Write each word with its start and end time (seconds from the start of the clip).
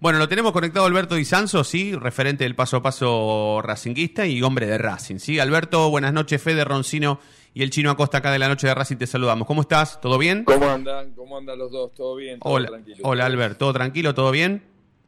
Bueno, 0.00 0.18
lo 0.18 0.28
tenemos 0.28 0.52
conectado 0.52 0.86
Alberto 0.86 1.14
Di 1.14 1.24
Sanso, 1.24 1.64
sí, 1.64 1.94
referente 1.94 2.44
del 2.44 2.54
paso 2.54 2.78
a 2.78 2.82
paso 2.82 3.60
racinguista 3.62 4.26
y 4.26 4.42
hombre 4.42 4.66
de 4.66 4.78
Racing, 4.78 5.18
sí. 5.18 5.38
Alberto, 5.38 5.90
buenas 5.90 6.12
noches, 6.12 6.42
Fede 6.42 6.64
Roncino 6.64 7.20
y 7.54 7.62
el 7.62 7.70
chino 7.70 7.90
Acosta 7.90 8.18
acá 8.18 8.30
de 8.30 8.38
la 8.38 8.48
noche 8.48 8.66
de 8.66 8.74
Racing, 8.74 8.96
te 8.96 9.06
saludamos. 9.06 9.46
¿Cómo 9.46 9.62
estás? 9.62 10.00
¿Todo 10.00 10.18
bien? 10.18 10.44
¿Cómo 10.44 10.68
andan? 10.68 11.12
¿Cómo 11.12 11.36
andan 11.36 11.58
los 11.58 11.70
dos? 11.70 11.92
¿Todo 11.94 12.16
bien? 12.16 12.40
¿Todo 12.40 12.54
hola, 12.54 12.68
tranquilo? 12.68 12.96
Hola, 13.02 13.26
Alberto, 13.26 13.58
¿todo 13.58 13.72
tranquilo? 13.72 14.14
¿Todo 14.14 14.30
bien? 14.30 14.62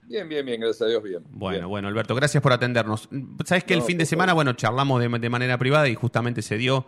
Bien, 0.06 0.28
bien, 0.28 0.44
bien, 0.44 0.60
gracias 0.60 0.82
a 0.82 0.86
Dios, 0.86 1.02
bien. 1.02 1.22
Bueno, 1.30 1.68
bueno, 1.68 1.88
Alberto, 1.88 2.14
gracias 2.14 2.42
por 2.42 2.52
atendernos. 2.52 3.08
Sabes 3.44 3.64
que 3.64 3.74
el 3.74 3.82
fin 3.82 3.96
de 3.96 4.04
semana, 4.04 4.34
bueno, 4.34 4.52
charlamos 4.52 5.00
de, 5.00 5.30
manera 5.30 5.56
privada 5.56 5.88
y 5.88 5.94
justamente 5.94 6.42
se 6.42 6.58
dio 6.58 6.86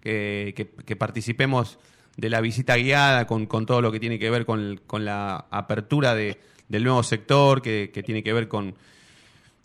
que, 0.00 0.96
participemos 0.98 1.78
de 2.16 2.30
la 2.30 2.40
visita 2.40 2.76
guiada 2.76 3.26
con, 3.26 3.46
con, 3.46 3.66
todo 3.66 3.82
lo 3.82 3.92
que 3.92 4.00
tiene 4.00 4.18
que 4.18 4.30
ver 4.30 4.46
con, 4.46 4.80
con 4.86 5.04
la 5.04 5.46
apertura 5.50 6.14
de 6.14 6.38
del 6.68 6.84
nuevo 6.84 7.02
sector, 7.02 7.62
que, 7.62 7.88
tiene 8.04 8.22
que 8.22 8.32
ver 8.32 8.48
con, 8.48 8.74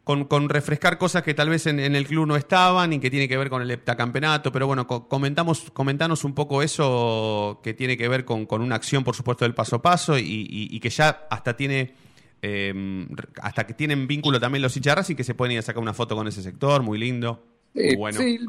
con, 0.03 0.49
refrescar 0.49 0.97
cosas 0.97 1.23
que 1.23 1.33
tal 1.33 1.49
vez 1.49 1.67
en, 1.67 1.79
el 1.79 2.07
club 2.07 2.25
no 2.25 2.35
estaban 2.35 2.93
y 2.93 2.99
que 2.99 3.09
tiene 3.09 3.27
que 3.27 3.37
ver 3.37 3.49
con 3.49 3.61
el 3.61 3.71
heptacampeonato. 3.71 4.51
Pero 4.51 4.67
bueno, 4.67 4.87
comentamos, 4.87 5.71
comentanos 5.71 6.23
un 6.23 6.33
poco 6.33 6.61
eso 6.61 7.59
que 7.63 7.73
tiene 7.73 7.97
que 7.97 8.07
ver 8.07 8.25
con, 8.25 8.47
una 8.49 8.75
acción, 8.75 9.03
por 9.03 9.15
supuesto, 9.15 9.45
del 9.45 9.53
paso 9.53 9.77
a 9.77 9.81
paso 9.81 10.17
y, 10.17 10.79
que 10.79 10.89
ya 10.89 11.27
hasta 11.29 11.55
tiene. 11.55 11.93
Em, 12.41 13.05
hasta 13.41 13.67
que 13.67 13.73
tienen 13.73 14.07
vínculo 14.07 14.39
también 14.39 14.61
los 14.61 14.73
hinchas 14.77 15.09
y 15.09 15.15
que 15.15 15.25
se 15.25 15.33
pueden 15.33 15.51
ir 15.51 15.59
a 15.59 15.61
sacar 15.61 15.83
una 15.83 15.93
foto 15.93 16.15
con 16.15 16.25
ese 16.25 16.41
sector, 16.41 16.81
muy 16.81 16.97
lindo. 16.97 17.43
Sí, 17.75 17.95
bueno. 17.95 18.19
sí, 18.19 18.39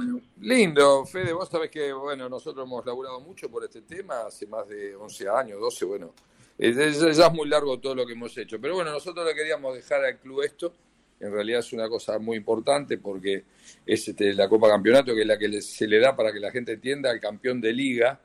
lindo, 0.41 1.05
Fede, 1.05 1.33
vos 1.33 1.49
sabés 1.49 1.71
que 1.71 1.93
bueno, 1.93 2.29
nosotros 2.29 2.65
hemos 2.65 2.85
laburado 2.87 3.21
mucho 3.21 3.51
por 3.51 3.65
este 3.65 3.83
tema, 3.83 4.23
hace 4.27 4.47
más 4.47 4.67
de 4.69 4.97
11 4.97 5.29
años, 5.29 5.61
12, 5.61 5.85
bueno, 5.85 6.15
es, 6.61 7.17
ya 7.17 7.27
es 7.27 7.33
muy 7.33 7.49
largo 7.49 7.79
todo 7.79 7.95
lo 7.95 8.07
que 8.07 8.13
hemos 8.13 8.37
hecho. 8.37 8.61
Pero 8.61 8.75
bueno, 8.75 8.91
nosotros 8.93 9.27
le 9.27 9.35
queríamos 9.35 9.75
dejar 9.75 10.05
al 10.05 10.19
club 10.19 10.43
esto. 10.43 10.75
En 11.19 11.33
realidad 11.33 11.61
es 11.61 11.73
una 11.73 11.89
cosa 11.89 12.19
muy 12.19 12.37
importante 12.37 12.99
porque 12.99 13.45
es 13.85 14.09
este, 14.09 14.35
la 14.35 14.49
Copa 14.49 14.69
Campeonato, 14.69 15.15
que 15.15 15.23
es 15.23 15.27
la 15.27 15.39
que 15.39 15.63
se 15.63 15.87
le 15.87 15.99
da 15.99 16.15
para 16.15 16.33
que 16.33 16.41
la 16.41 16.51
gente 16.51 16.73
entienda 16.73 17.11
al 17.11 17.21
campeón 17.21 17.61
de 17.61 17.73
liga 17.73 18.21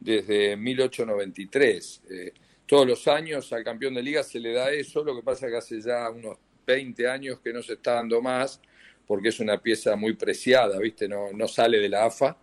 desde 0.00 0.56
1893. 0.56 2.02
Eh, 2.10 2.32
todos 2.66 2.86
los 2.86 3.08
años 3.08 3.50
al 3.52 3.64
campeón 3.64 3.94
de 3.94 4.02
liga 4.02 4.22
se 4.22 4.38
le 4.38 4.52
da 4.52 4.70
eso, 4.70 5.02
lo 5.02 5.16
que 5.16 5.22
pasa 5.22 5.46
es 5.46 5.52
que 5.52 5.58
hace 5.58 5.80
ya 5.80 6.10
unos 6.10 6.36
20 6.66 7.08
años 7.08 7.40
que 7.40 7.52
no 7.52 7.62
se 7.62 7.74
está 7.74 7.94
dando 7.94 8.20
más, 8.20 8.60
porque 9.06 9.28
es 9.30 9.40
una 9.40 9.60
pieza 9.62 9.96
muy 9.96 10.12
preciada, 10.12 10.78
¿viste? 10.78 11.08
No, 11.08 11.32
no 11.32 11.48
sale 11.48 11.78
de 11.78 11.88
la 11.88 12.04
AFA. 12.04 12.36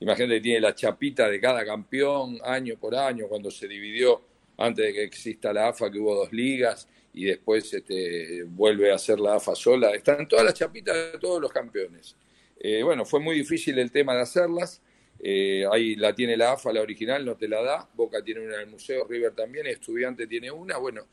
Imagínate, 0.00 0.40
tiene 0.40 0.60
la 0.60 0.74
chapita 0.74 1.28
de 1.28 1.38
cada 1.38 1.64
campeón 1.64 2.38
año 2.42 2.76
por 2.78 2.94
año, 2.94 3.28
cuando 3.28 3.50
se 3.50 3.68
dividió 3.68 4.35
antes 4.58 4.86
de 4.86 4.92
que 4.92 5.02
exista 5.02 5.52
la 5.52 5.68
AFA, 5.68 5.90
que 5.90 5.98
hubo 5.98 6.14
dos 6.14 6.32
ligas 6.32 6.88
y 7.12 7.24
después 7.24 7.72
este, 7.72 8.44
vuelve 8.44 8.92
a 8.92 8.98
ser 8.98 9.18
la 9.20 9.36
AFA 9.36 9.54
sola. 9.54 9.90
Están 9.90 10.28
todas 10.28 10.44
las 10.44 10.54
chapitas 10.54 10.94
de 10.94 11.18
todos 11.18 11.40
los 11.40 11.50
campeones. 11.50 12.14
Eh, 12.58 12.82
bueno, 12.82 13.04
fue 13.04 13.20
muy 13.20 13.36
difícil 13.36 13.78
el 13.78 13.90
tema 13.90 14.14
de 14.14 14.22
hacerlas. 14.22 14.80
Eh, 15.18 15.64
ahí 15.70 15.96
la 15.96 16.14
tiene 16.14 16.36
la 16.36 16.52
AFA, 16.52 16.72
la 16.72 16.82
original, 16.82 17.24
no 17.24 17.36
te 17.36 17.48
la 17.48 17.62
da. 17.62 17.88
Boca 17.94 18.22
tiene 18.22 18.40
una 18.40 18.56
en 18.56 18.60
el 18.62 18.66
museo, 18.66 19.06
River 19.08 19.32
también, 19.34 19.66
Estudiante 19.66 20.26
tiene 20.26 20.50
una. 20.50 20.76
Bueno, 20.76 21.06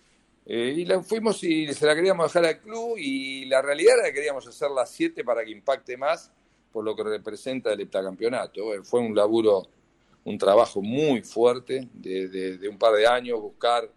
eh, 0.45 0.73
y 0.75 0.85
la 0.85 1.01
fuimos 1.01 1.41
y 1.43 1.73
se 1.73 1.85
la 1.85 1.95
queríamos 1.95 2.33
dejar 2.33 2.49
al 2.49 2.59
club 2.59 2.95
y 2.97 3.45
la 3.45 3.61
realidad 3.61 3.99
era 3.99 4.07
que 4.07 4.15
queríamos 4.15 4.45
hacer 4.45 4.71
las 4.71 4.91
siete 4.91 5.23
para 5.23 5.45
que 5.45 5.51
impacte 5.51 5.95
más 5.95 6.31
por 6.71 6.83
lo 6.83 6.95
que 6.95 7.03
representa 7.03 7.71
el 7.71 7.79
heptacampeonato. 7.81 8.83
fue 8.83 8.99
un 8.99 9.15
laburo 9.15 9.69
un 10.23 10.37
trabajo 10.37 10.81
muy 10.81 11.21
fuerte 11.21 11.87
de, 11.93 12.67
un 12.69 12.77
par 12.77 12.93
de 12.93 13.05
años, 13.05 13.41
buscar, 13.41 13.89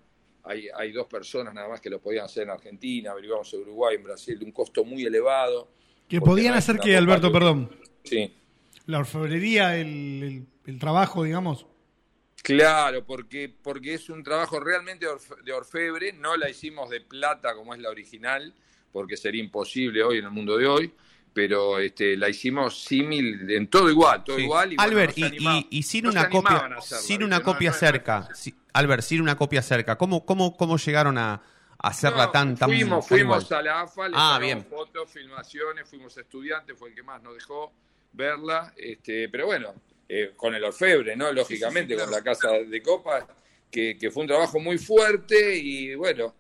hay, 0.43 0.69
hay, 0.77 0.93
dos 0.93 1.07
personas 1.07 1.55
nada 1.55 1.69
más 1.69 1.81
que 1.81 1.91
lo 1.91 2.01
podían 2.01 2.25
hacer 2.25 2.45
en 2.45 2.51
Argentina, 2.51 3.13
averiguamos 3.13 3.53
en 3.55 3.61
Uruguay, 3.61 3.97
en 3.97 4.03
Brasil, 4.03 4.39
de 4.39 4.45
un 4.45 4.53
costo 4.53 4.85
muy 4.85 5.05
elevado. 5.05 5.69
¿Que 6.09 6.21
podían 6.21 6.55
hacer 6.55 6.79
que, 6.79 6.97
Alberto, 6.97 7.33
perdón? 7.33 7.71
Sí. 8.05 8.33
La 8.87 9.01
orfebrería, 9.01 9.77
el, 9.77 10.47
trabajo, 10.79 11.25
digamos. 11.25 11.67
Claro, 12.43 13.05
porque, 13.05 13.53
porque 13.63 13.95
es 13.95 14.09
un 14.09 14.23
trabajo 14.23 14.61
realmente 14.61 15.07
de 15.45 15.53
orfebre, 15.53 16.13
no 16.13 16.37
la 16.37 16.49
hicimos 16.49 16.91
de 16.91 17.01
plata 17.01 17.55
como 17.55 17.75
es 17.75 17.81
la 17.81 17.91
original, 17.91 18.55
porque 18.93 19.17
sería 19.17 19.43
imposible 19.43 20.05
hoy 20.05 20.19
en 20.19 20.27
el 20.27 20.31
mundo 20.31 20.57
de 20.57 20.67
hoy, 20.67 20.93
pero 21.37 21.79
este, 21.79 22.17
la 22.17 22.31
hicimos 22.31 22.83
símil 22.83 23.51
en 23.51 23.69
todo 23.69 23.91
igual, 23.91 24.25
todo 24.25 24.39
igual. 24.39 24.73
Y, 24.73 24.77
Albert, 24.79 25.13
y, 25.19 25.83
sin 25.83 26.07
una 26.07 26.31
copia, 26.31 26.79
sin 26.81 27.23
una 27.23 27.43
copia 27.43 27.75
cerca, 27.75 28.27
Albert, 28.73 29.03
sin 29.03 29.21
una 29.21 29.37
copia 29.37 29.61
cerca, 29.61 29.99
¿cómo, 29.99 30.25
cómo, 30.25 30.57
cómo 30.57 30.79
llegaron 30.79 31.19
a, 31.19 31.43
hacerla 31.79 32.33
tan, 32.33 32.57
tan 32.57 32.71
Fuimos, 32.71 33.07
fuimos 33.07 33.53
a 33.53 33.61
la 33.61 33.83
AFA, 33.83 34.09
le 34.09 34.15
ah, 34.17 34.39
bien. 34.41 34.65
fotos, 34.65 35.11
filmaciones, 35.11 35.87
fuimos 35.87 36.17
estudiantes, 36.17 36.75
fue 36.79 36.89
el 36.89 36.95
que 36.95 37.03
más 37.03 37.23
nos 37.23 37.35
dejó 37.35 37.71
verla, 38.15 38.73
este, 38.75 39.29
pero 39.29 39.45
bueno, 39.45 39.75
eh, 40.09 40.33
con 40.35 40.55
el 40.55 40.65
orfebre, 40.65 41.17
¿no? 41.17 41.31
Lógicamente, 41.33 41.99
con 41.99 42.11
la 42.11 42.23
casa 42.23 42.49
de 42.53 42.81
copas, 42.81 43.27
que, 43.71 43.99
que 43.99 44.11
fue 44.11 44.23
un 44.23 44.29
trabajo 44.29 44.59
muy 44.59 44.79
fuerte 44.79 45.55
y 45.55 45.95
bueno, 45.97 46.35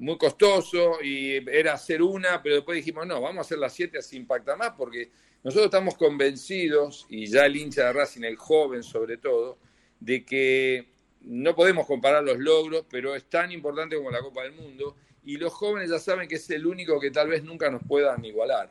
muy 0.00 0.16
costoso 0.16 1.02
y 1.02 1.36
era 1.50 1.74
hacer 1.74 2.00
una, 2.02 2.42
pero 2.42 2.56
después 2.56 2.76
dijimos, 2.76 3.06
no, 3.06 3.20
vamos 3.20 3.38
a 3.38 3.40
hacer 3.42 3.58
las 3.58 3.74
siete 3.74 3.98
así 3.98 4.16
impacta 4.16 4.56
más, 4.56 4.72
porque 4.76 5.10
nosotros 5.44 5.66
estamos 5.66 5.94
convencidos, 5.94 7.06
y 7.10 7.26
ya 7.26 7.44
el 7.44 7.56
hincha 7.56 7.86
de 7.86 7.92
Racing, 7.92 8.22
el 8.22 8.36
joven 8.36 8.82
sobre 8.82 9.18
todo, 9.18 9.58
de 10.00 10.24
que 10.24 10.88
no 11.20 11.54
podemos 11.54 11.86
comparar 11.86 12.24
los 12.24 12.38
logros, 12.38 12.86
pero 12.90 13.14
es 13.14 13.24
tan 13.24 13.52
importante 13.52 13.94
como 13.94 14.10
la 14.10 14.20
Copa 14.20 14.42
del 14.42 14.52
Mundo, 14.52 14.96
y 15.22 15.36
los 15.36 15.52
jóvenes 15.52 15.90
ya 15.90 15.98
saben 15.98 16.26
que 16.26 16.36
es 16.36 16.48
el 16.48 16.66
único 16.66 16.98
que 16.98 17.10
tal 17.10 17.28
vez 17.28 17.44
nunca 17.44 17.70
nos 17.70 17.82
puedan 17.86 18.24
igualar. 18.24 18.70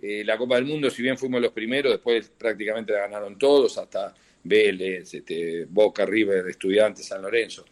Eh, 0.00 0.24
la 0.24 0.38
Copa 0.38 0.54
del 0.54 0.64
Mundo, 0.64 0.88
si 0.88 1.02
bien 1.02 1.18
fuimos 1.18 1.42
los 1.42 1.52
primeros, 1.52 1.92
después 1.92 2.30
prácticamente 2.30 2.94
la 2.94 3.00
ganaron 3.00 3.38
todos, 3.38 3.76
hasta 3.76 4.14
Vélez, 4.42 5.12
este, 5.12 5.66
Boca, 5.66 6.06
River, 6.06 6.48
Estudiantes, 6.48 7.06
San 7.06 7.20
Lorenzo. 7.20 7.66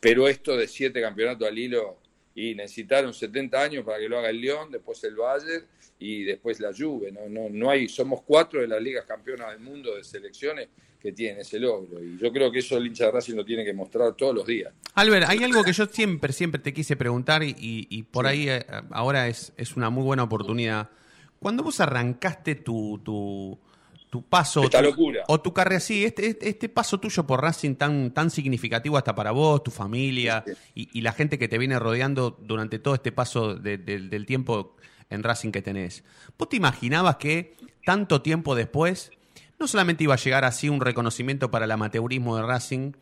Pero 0.00 0.26
esto 0.28 0.56
de 0.56 0.66
siete 0.66 1.02
campeonatos 1.02 1.46
al 1.46 1.58
hilo 1.58 2.03
y 2.34 2.54
necesitaron 2.54 3.14
70 3.14 3.60
años 3.60 3.84
para 3.84 3.98
que 3.98 4.08
lo 4.08 4.18
haga 4.18 4.30
el 4.30 4.40
León, 4.40 4.70
después 4.70 5.02
el 5.04 5.14
Bayern 5.14 5.64
y 5.98 6.24
después 6.24 6.60
la 6.60 6.72
Juve. 6.76 7.12
No, 7.12 7.28
no, 7.28 7.48
no 7.48 7.70
hay, 7.70 7.88
somos 7.88 8.22
cuatro 8.22 8.60
de 8.60 8.68
las 8.68 8.82
ligas 8.82 9.04
campeonas 9.04 9.50
del 9.50 9.60
mundo 9.60 9.94
de 9.94 10.02
selecciones 10.02 10.68
que 11.00 11.12
tienen 11.12 11.40
ese 11.40 11.60
logro. 11.60 12.02
Y 12.02 12.16
yo 12.18 12.32
creo 12.32 12.50
que 12.50 12.60
eso 12.60 12.76
el 12.78 12.86
hincha 12.86 13.06
de 13.06 13.12
Racing 13.12 13.34
lo 13.34 13.44
tiene 13.44 13.64
que 13.64 13.74
mostrar 13.74 14.14
todos 14.14 14.34
los 14.34 14.46
días. 14.46 14.72
Albert, 14.94 15.28
hay 15.28 15.44
algo 15.44 15.62
que 15.62 15.72
yo 15.72 15.86
siempre, 15.86 16.32
siempre 16.32 16.60
te 16.60 16.72
quise 16.72 16.96
preguntar 16.96 17.42
y, 17.42 17.54
y 17.58 18.02
por 18.04 18.26
ahí 18.26 18.48
eh, 18.48 18.64
ahora 18.90 19.28
es, 19.28 19.52
es 19.56 19.76
una 19.76 19.90
muy 19.90 20.02
buena 20.02 20.22
oportunidad. 20.22 20.88
Cuando 21.44 21.62
vos 21.62 21.78
arrancaste 21.78 22.54
tu, 22.54 22.98
tu, 23.04 23.58
tu 24.14 24.22
paso 24.22 24.62
o 25.26 25.40
tu 25.40 25.52
carrera, 25.52 25.80
sí, 25.80 26.04
este, 26.04 26.28
este, 26.28 26.48
este, 26.48 26.68
paso 26.68 27.00
tuyo 27.00 27.26
por 27.26 27.42
Racing 27.42 27.74
tan, 27.74 28.14
tan 28.14 28.30
significativo 28.30 28.96
hasta 28.96 29.12
para 29.12 29.32
vos, 29.32 29.64
tu 29.64 29.72
familia 29.72 30.44
y, 30.72 31.00
la 31.00 31.10
gente 31.10 31.36
que 31.36 31.48
te 31.48 31.58
viene 31.58 31.80
rodeando 31.80 32.38
durante 32.40 32.78
todo 32.78 32.94
este 32.94 33.10
paso 33.10 33.56
del 33.56 34.24
tiempo 34.24 34.76
en 35.10 35.24
Racing 35.24 35.50
que 35.50 35.62
tenés. 35.62 36.04
¿Vos 36.38 36.48
te 36.48 36.54
imaginabas 36.54 37.16
que 37.16 37.56
tanto 37.84 38.22
tiempo 38.22 38.54
después 38.54 39.10
no 39.58 39.66
solamente 39.66 40.04
iba 40.04 40.14
a 40.14 40.18
llegar 40.18 40.44
así 40.44 40.68
un 40.68 40.80
reconocimiento 40.80 41.50
para 41.50 41.64
el 41.64 41.72
amateurismo 41.72 42.36
de 42.36 42.44
Racing, 42.44 42.92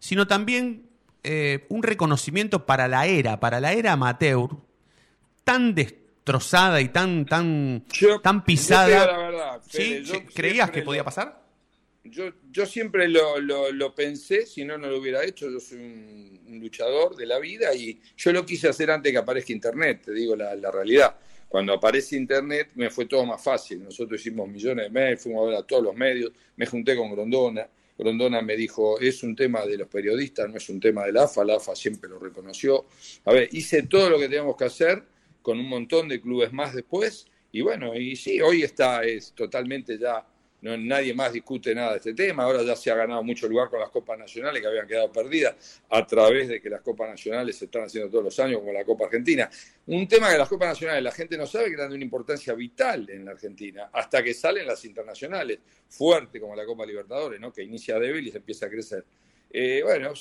sino 0.00 0.26
también 0.26 0.82
eh, 1.24 1.64
un 1.70 1.82
reconocimiento 1.82 2.66
para 2.66 2.88
la 2.88 3.06
era, 3.06 3.40
para 3.40 3.58
la 3.58 3.72
era 3.72 3.92
amateur, 3.92 4.50
tan 5.44 5.74
destruida 5.74 6.07
destrozada 6.28 6.80
y 6.80 6.88
tan, 6.88 7.24
tan, 7.24 7.84
tan 8.22 8.44
pisada. 8.44 9.60
¿Creías 10.34 10.70
que 10.70 10.82
podía 10.82 11.02
pasar? 11.02 11.42
Yo, 12.04 12.32
yo 12.50 12.66
siempre 12.66 13.08
lo, 13.08 13.40
lo, 13.40 13.94
pensé, 13.94 14.46
si 14.46 14.64
no, 14.64 14.76
no 14.78 14.88
lo 14.88 14.98
hubiera 14.98 15.24
hecho. 15.24 15.50
Yo 15.50 15.60
soy 15.60 15.78
un, 15.78 16.58
luchador 16.60 17.14
de 17.14 17.24
la 17.24 17.38
vida 17.38 17.72
y 17.74 18.00
yo 18.16 18.32
lo 18.32 18.44
quise 18.44 18.68
hacer 18.68 18.90
antes 18.90 19.12
que 19.12 19.18
aparezca 19.18 19.52
Internet, 19.52 20.02
te 20.06 20.12
digo 20.12 20.34
la, 20.34 20.56
la 20.56 20.70
realidad. 20.70 21.16
Cuando 21.48 21.72
aparece 21.72 22.16
Internet 22.16 22.70
me 22.74 22.90
fue 22.90 23.06
todo 23.06 23.24
más 23.24 23.42
fácil. 23.42 23.84
Nosotros 23.84 24.20
hicimos 24.20 24.48
millones 24.48 24.86
de 24.86 24.90
mails, 24.90 25.22
fuimos 25.22 25.44
a 25.44 25.50
ver 25.50 25.58
a 25.58 25.62
todos 25.62 25.82
los 25.82 25.94
medios, 25.94 26.32
me 26.56 26.66
junté 26.66 26.96
con 26.96 27.10
Grondona. 27.12 27.68
Grondona 27.96 28.42
me 28.42 28.56
dijo, 28.56 28.98
es 28.98 29.22
un 29.22 29.36
tema 29.36 29.64
de 29.64 29.78
los 29.78 29.88
periodistas, 29.88 30.48
no 30.48 30.56
es 30.56 30.68
un 30.68 30.80
tema 30.80 31.04
de 31.04 31.12
la 31.12 31.24
AFA, 31.24 31.44
la 31.44 31.56
AFA 31.56 31.76
siempre 31.76 32.10
lo 32.10 32.18
reconoció. 32.18 32.86
A 33.24 33.32
ver, 33.32 33.48
hice 33.52 33.82
todo 33.84 34.10
lo 34.10 34.18
que 34.18 34.28
teníamos 34.28 34.56
que 34.56 34.64
hacer 34.64 35.02
con 35.48 35.58
un 35.58 35.66
montón 35.70 36.08
de 36.08 36.20
clubes 36.20 36.52
más 36.52 36.74
después. 36.74 37.24
Y 37.52 37.62
bueno, 37.62 37.94
y 37.94 38.16
sí, 38.16 38.38
hoy 38.38 38.64
está, 38.64 39.02
es 39.02 39.32
totalmente 39.32 39.96
ya, 39.96 40.22
no, 40.60 40.76
nadie 40.76 41.14
más 41.14 41.32
discute 41.32 41.74
nada 41.74 41.92
de 41.92 41.96
este 41.96 42.12
tema. 42.12 42.42
Ahora 42.42 42.62
ya 42.62 42.76
se 42.76 42.90
ha 42.90 42.94
ganado 42.94 43.22
mucho 43.22 43.48
lugar 43.48 43.70
con 43.70 43.80
las 43.80 43.88
Copas 43.88 44.18
Nacionales 44.18 44.60
que 44.60 44.68
habían 44.68 44.86
quedado 44.86 45.10
perdidas 45.10 45.80
a 45.88 46.06
través 46.06 46.48
de 46.48 46.60
que 46.60 46.68
las 46.68 46.82
Copas 46.82 47.08
Nacionales 47.08 47.56
se 47.56 47.64
están 47.64 47.84
haciendo 47.84 48.10
todos 48.10 48.24
los 48.24 48.38
años, 48.40 48.58
como 48.58 48.74
la 48.74 48.84
Copa 48.84 49.06
Argentina. 49.06 49.48
Un 49.86 50.06
tema 50.06 50.30
que 50.30 50.36
las 50.36 50.50
Copas 50.50 50.68
Nacionales 50.68 51.02
la 51.02 51.12
gente 51.12 51.38
no 51.38 51.46
sabe 51.46 51.70
que 51.70 51.76
de 51.78 51.94
una 51.94 52.04
importancia 52.04 52.52
vital 52.52 53.08
en 53.08 53.24
la 53.24 53.30
Argentina, 53.30 53.88
hasta 53.90 54.22
que 54.22 54.34
salen 54.34 54.66
las 54.66 54.84
internacionales, 54.84 55.60
fuerte 55.88 56.38
como 56.38 56.54
la 56.54 56.66
Copa 56.66 56.84
Libertadores, 56.84 57.40
¿no? 57.40 57.54
que 57.54 57.62
inicia 57.62 57.98
débil 57.98 58.26
y 58.26 58.32
se 58.32 58.36
empieza 58.36 58.66
a 58.66 58.68
crecer. 58.68 59.02
Eh, 59.50 59.80
bueno, 59.82 60.12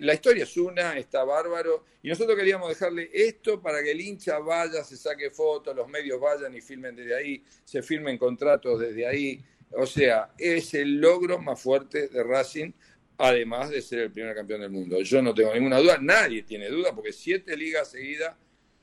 la 0.00 0.14
historia 0.14 0.42
es 0.42 0.56
una, 0.56 0.98
está 0.98 1.22
bárbaro, 1.22 1.84
y 2.02 2.08
nosotros 2.08 2.36
queríamos 2.36 2.68
dejarle 2.68 3.10
esto 3.12 3.62
para 3.62 3.82
que 3.82 3.92
el 3.92 4.00
hincha 4.00 4.38
vaya, 4.40 4.82
se 4.82 4.96
saque 4.96 5.30
fotos, 5.30 5.74
los 5.76 5.88
medios 5.88 6.20
vayan 6.20 6.54
y 6.54 6.60
filmen 6.60 6.96
desde 6.96 7.14
ahí, 7.14 7.44
se 7.64 7.82
firmen 7.82 8.18
contratos 8.18 8.80
desde 8.80 9.06
ahí. 9.06 9.40
O 9.70 9.86
sea, 9.86 10.32
es 10.36 10.74
el 10.74 11.00
logro 11.00 11.38
más 11.38 11.60
fuerte 11.60 12.08
de 12.08 12.22
Racing, 12.24 12.72
además 13.18 13.70
de 13.70 13.80
ser 13.80 14.00
el 14.00 14.10
primer 14.10 14.34
campeón 14.34 14.60
del 14.62 14.70
mundo. 14.70 15.00
Yo 15.00 15.22
no 15.22 15.32
tengo 15.32 15.54
ninguna 15.54 15.78
duda, 15.78 15.98
nadie 16.00 16.42
tiene 16.42 16.68
duda, 16.68 16.92
porque 16.92 17.12
siete 17.12 17.56
ligas 17.56 17.92
seguidas 17.92 18.36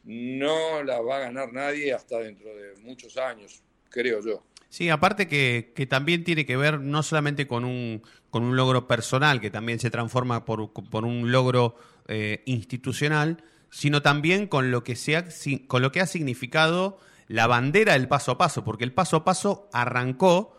no 0.05 0.81
las 0.81 1.01
va 1.01 1.17
a 1.17 1.19
ganar 1.19 1.51
nadie 1.51 1.93
hasta 1.93 2.19
dentro 2.19 2.55
de 2.55 2.75
muchos 2.77 3.17
años, 3.17 3.61
creo 3.89 4.21
yo. 4.23 4.43
Sí, 4.69 4.87
aparte 4.89 5.27
que, 5.27 5.73
que 5.75 5.85
también 5.87 6.23
tiene 6.23 6.45
que 6.45 6.55
ver 6.55 6.79
no 6.79 7.03
solamente 7.03 7.47
con 7.47 7.65
un, 7.65 8.03
con 8.29 8.43
un 8.43 8.55
logro 8.55 8.87
personal, 8.87 9.41
que 9.41 9.51
también 9.51 9.79
se 9.79 9.89
transforma 9.89 10.45
por, 10.45 10.71
por 10.71 11.05
un 11.05 11.31
logro 11.31 11.75
eh, 12.07 12.43
institucional, 12.45 13.43
sino 13.69 14.01
también 14.01 14.47
con 14.47 14.71
lo, 14.71 14.83
que 14.83 14.95
se 14.95 15.23
con 15.67 15.81
lo 15.81 15.91
que 15.91 16.01
ha 16.01 16.07
significado 16.07 16.99
la 17.27 17.47
bandera 17.47 17.93
del 17.93 18.07
paso 18.07 18.31
a 18.31 18.37
paso, 18.37 18.63
porque 18.63 18.83
el 18.83 18.93
paso 18.93 19.17
a 19.17 19.23
paso 19.23 19.69
arrancó 19.71 20.57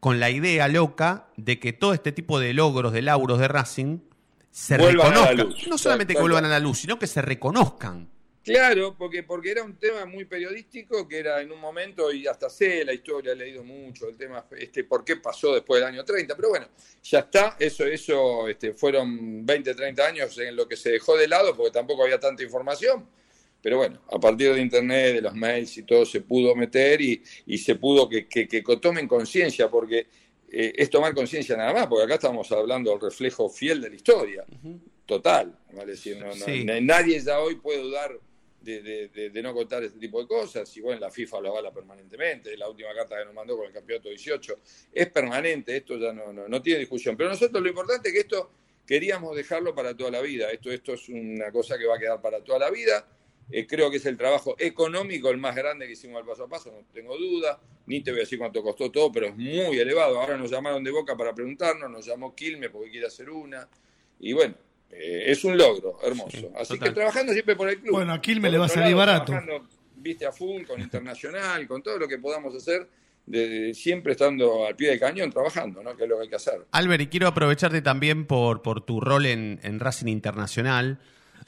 con 0.00 0.20
la 0.20 0.30
idea 0.30 0.68
loca 0.68 1.26
de 1.36 1.58
que 1.58 1.72
todo 1.72 1.94
este 1.94 2.12
tipo 2.12 2.40
de 2.40 2.54
logros, 2.54 2.92
de 2.92 3.02
lauros 3.02 3.38
de 3.38 3.48
Racing, 3.48 3.98
se 4.50 4.76
reconozcan. 4.76 5.48
No 5.68 5.78
solamente 5.78 6.14
que 6.14 6.20
vuelvan 6.20 6.44
a 6.44 6.48
la 6.48 6.60
luz, 6.60 6.78
sino 6.78 6.98
que 6.98 7.06
se 7.06 7.22
reconozcan. 7.22 8.08
Claro, 8.44 8.96
porque, 8.98 9.22
porque 9.22 9.52
era 9.52 9.62
un 9.62 9.76
tema 9.76 10.04
muy 10.04 10.24
periodístico 10.24 11.06
que 11.06 11.18
era 11.18 11.40
en 11.40 11.52
un 11.52 11.60
momento, 11.60 12.12
y 12.12 12.26
hasta 12.26 12.50
sé 12.50 12.84
la 12.84 12.92
historia, 12.92 13.32
he 13.32 13.36
leído 13.36 13.62
mucho 13.62 14.08
el 14.08 14.16
tema, 14.16 14.44
este, 14.58 14.82
por 14.82 15.04
qué 15.04 15.16
pasó 15.16 15.54
después 15.54 15.80
del 15.80 15.88
año 15.88 16.04
30, 16.04 16.34
pero 16.34 16.48
bueno, 16.48 16.66
ya 17.04 17.20
está, 17.20 17.56
eso, 17.58 17.86
eso 17.86 18.48
este, 18.48 18.72
fueron 18.72 19.46
20, 19.46 19.74
30 19.74 20.06
años 20.06 20.38
en 20.38 20.56
lo 20.56 20.66
que 20.66 20.76
se 20.76 20.90
dejó 20.90 21.16
de 21.16 21.28
lado, 21.28 21.56
porque 21.56 21.70
tampoco 21.70 22.02
había 22.02 22.18
tanta 22.18 22.42
información, 22.42 23.06
pero 23.62 23.76
bueno, 23.76 24.02
a 24.10 24.18
partir 24.18 24.52
de 24.52 24.60
Internet, 24.60 25.14
de 25.14 25.20
los 25.20 25.34
mails 25.34 25.78
y 25.78 25.84
todo, 25.84 26.04
se 26.04 26.20
pudo 26.20 26.56
meter 26.56 27.00
y, 27.00 27.22
y 27.46 27.58
se 27.58 27.76
pudo 27.76 28.08
que, 28.08 28.26
que, 28.26 28.48
que 28.48 28.62
tomen 28.80 29.06
conciencia, 29.06 29.70
porque 29.70 30.08
eh, 30.50 30.72
es 30.76 30.90
tomar 30.90 31.14
conciencia 31.14 31.56
nada 31.56 31.72
más, 31.72 31.86
porque 31.86 32.04
acá 32.04 32.14
estamos 32.14 32.50
hablando 32.50 32.90
del 32.90 33.00
reflejo 33.00 33.48
fiel 33.48 33.80
de 33.80 33.90
la 33.90 33.94
historia, 33.94 34.44
total, 35.06 35.56
¿vale? 35.72 35.92
decir, 35.92 36.18
no, 36.18 36.26
no, 36.34 36.80
nadie 36.80 37.20
ya 37.20 37.38
hoy 37.38 37.54
puede 37.54 37.80
dudar 37.82 38.18
de, 38.62 39.40
no 39.42 39.52
contar 39.54 39.82
este 39.82 39.98
tipo 39.98 40.20
de 40.20 40.26
cosas. 40.26 40.76
Y 40.76 40.80
bueno, 40.80 41.00
la 41.00 41.10
FIFA 41.10 41.40
lo 41.40 41.50
avala 41.50 41.72
permanentemente. 41.72 42.56
La 42.56 42.68
última 42.68 42.94
carta 42.94 43.18
que 43.18 43.24
nos 43.24 43.34
mandó 43.34 43.56
con 43.56 43.66
el 43.66 43.72
campeonato 43.72 44.08
18 44.08 44.58
es 44.92 45.10
permanente, 45.10 45.76
esto 45.76 45.96
ya 45.98 46.12
no, 46.12 46.32
no, 46.32 46.62
tiene 46.62 46.80
discusión. 46.80 47.16
Pero 47.16 47.30
nosotros 47.30 47.62
lo 47.62 47.68
importante 47.68 48.08
es 48.08 48.14
que 48.14 48.20
esto 48.20 48.50
queríamos 48.86 49.36
dejarlo 49.36 49.74
para 49.74 49.96
toda 49.96 50.10
la 50.10 50.20
vida. 50.20 50.50
Esto, 50.50 50.70
esto 50.70 50.94
es 50.94 51.08
una 51.08 51.50
cosa 51.50 51.78
que 51.78 51.86
va 51.86 51.96
a 51.96 51.98
quedar 51.98 52.20
para 52.20 52.42
toda 52.42 52.58
la 52.58 52.70
vida. 52.70 53.06
Eh, 53.50 53.66
creo 53.66 53.90
que 53.90 53.98
es 53.98 54.06
el 54.06 54.16
trabajo 54.16 54.54
económico 54.58 55.28
el 55.28 55.38
más 55.38 55.54
grande 55.54 55.86
que 55.86 55.92
hicimos 55.92 56.20
al 56.20 56.26
paso 56.26 56.44
a 56.44 56.48
paso, 56.48 56.70
no 56.70 56.86
tengo 56.92 57.16
duda. 57.18 57.60
Ni 57.86 58.00
te 58.00 58.12
voy 58.12 58.20
a 58.20 58.22
decir 58.22 58.38
cuánto 58.38 58.62
costó 58.62 58.90
todo, 58.90 59.10
pero 59.10 59.26
es 59.26 59.36
muy 59.36 59.78
elevado. 59.78 60.20
Ahora 60.20 60.36
nos 60.36 60.50
llamaron 60.50 60.84
de 60.84 60.90
Boca 60.90 61.16
para 61.16 61.34
preguntarnos, 61.34 61.90
nos 61.90 62.06
llamó 62.06 62.34
Quilme 62.34 62.70
porque 62.70 62.90
quiere 62.90 63.08
hacer 63.08 63.28
una. 63.28 63.68
Y 64.20 64.32
bueno, 64.32 64.54
eh, 64.92 65.24
es 65.26 65.44
un 65.44 65.56
logro 65.56 65.98
hermoso. 66.02 66.52
Así 66.56 66.78
que 66.78 66.90
trabajando 66.90 67.32
siempre 67.32 67.56
por 67.56 67.68
el 67.68 67.80
club. 67.80 67.92
Bueno, 67.92 68.12
aquí 68.12 68.38
me 68.38 68.50
le 68.50 68.58
va 68.58 68.66
a 68.66 68.68
salir 68.68 68.94
barato. 68.94 69.32
Viste 69.96 70.26
a 70.26 70.32
full, 70.32 70.64
con 70.64 70.80
Internacional, 70.80 71.66
con 71.66 71.82
todo 71.82 71.98
lo 71.98 72.08
que 72.08 72.18
podamos 72.18 72.54
hacer. 72.54 72.88
De, 73.24 73.72
siempre 73.72 74.12
estando 74.12 74.66
al 74.66 74.74
pie 74.74 74.90
del 74.90 74.98
cañón 74.98 75.30
trabajando, 75.30 75.80
¿no? 75.80 75.96
que 75.96 76.02
es 76.02 76.08
lo 76.08 76.16
que 76.16 76.22
hay 76.22 76.28
que 76.28 76.34
hacer. 76.34 76.66
Albert, 76.72 77.02
y 77.02 77.06
quiero 77.06 77.28
aprovecharte 77.28 77.80
también 77.80 78.26
por, 78.26 78.62
por 78.62 78.84
tu 78.84 79.00
rol 79.00 79.26
en, 79.26 79.60
en 79.62 79.78
Racing 79.78 80.08
Internacional. 80.08 80.98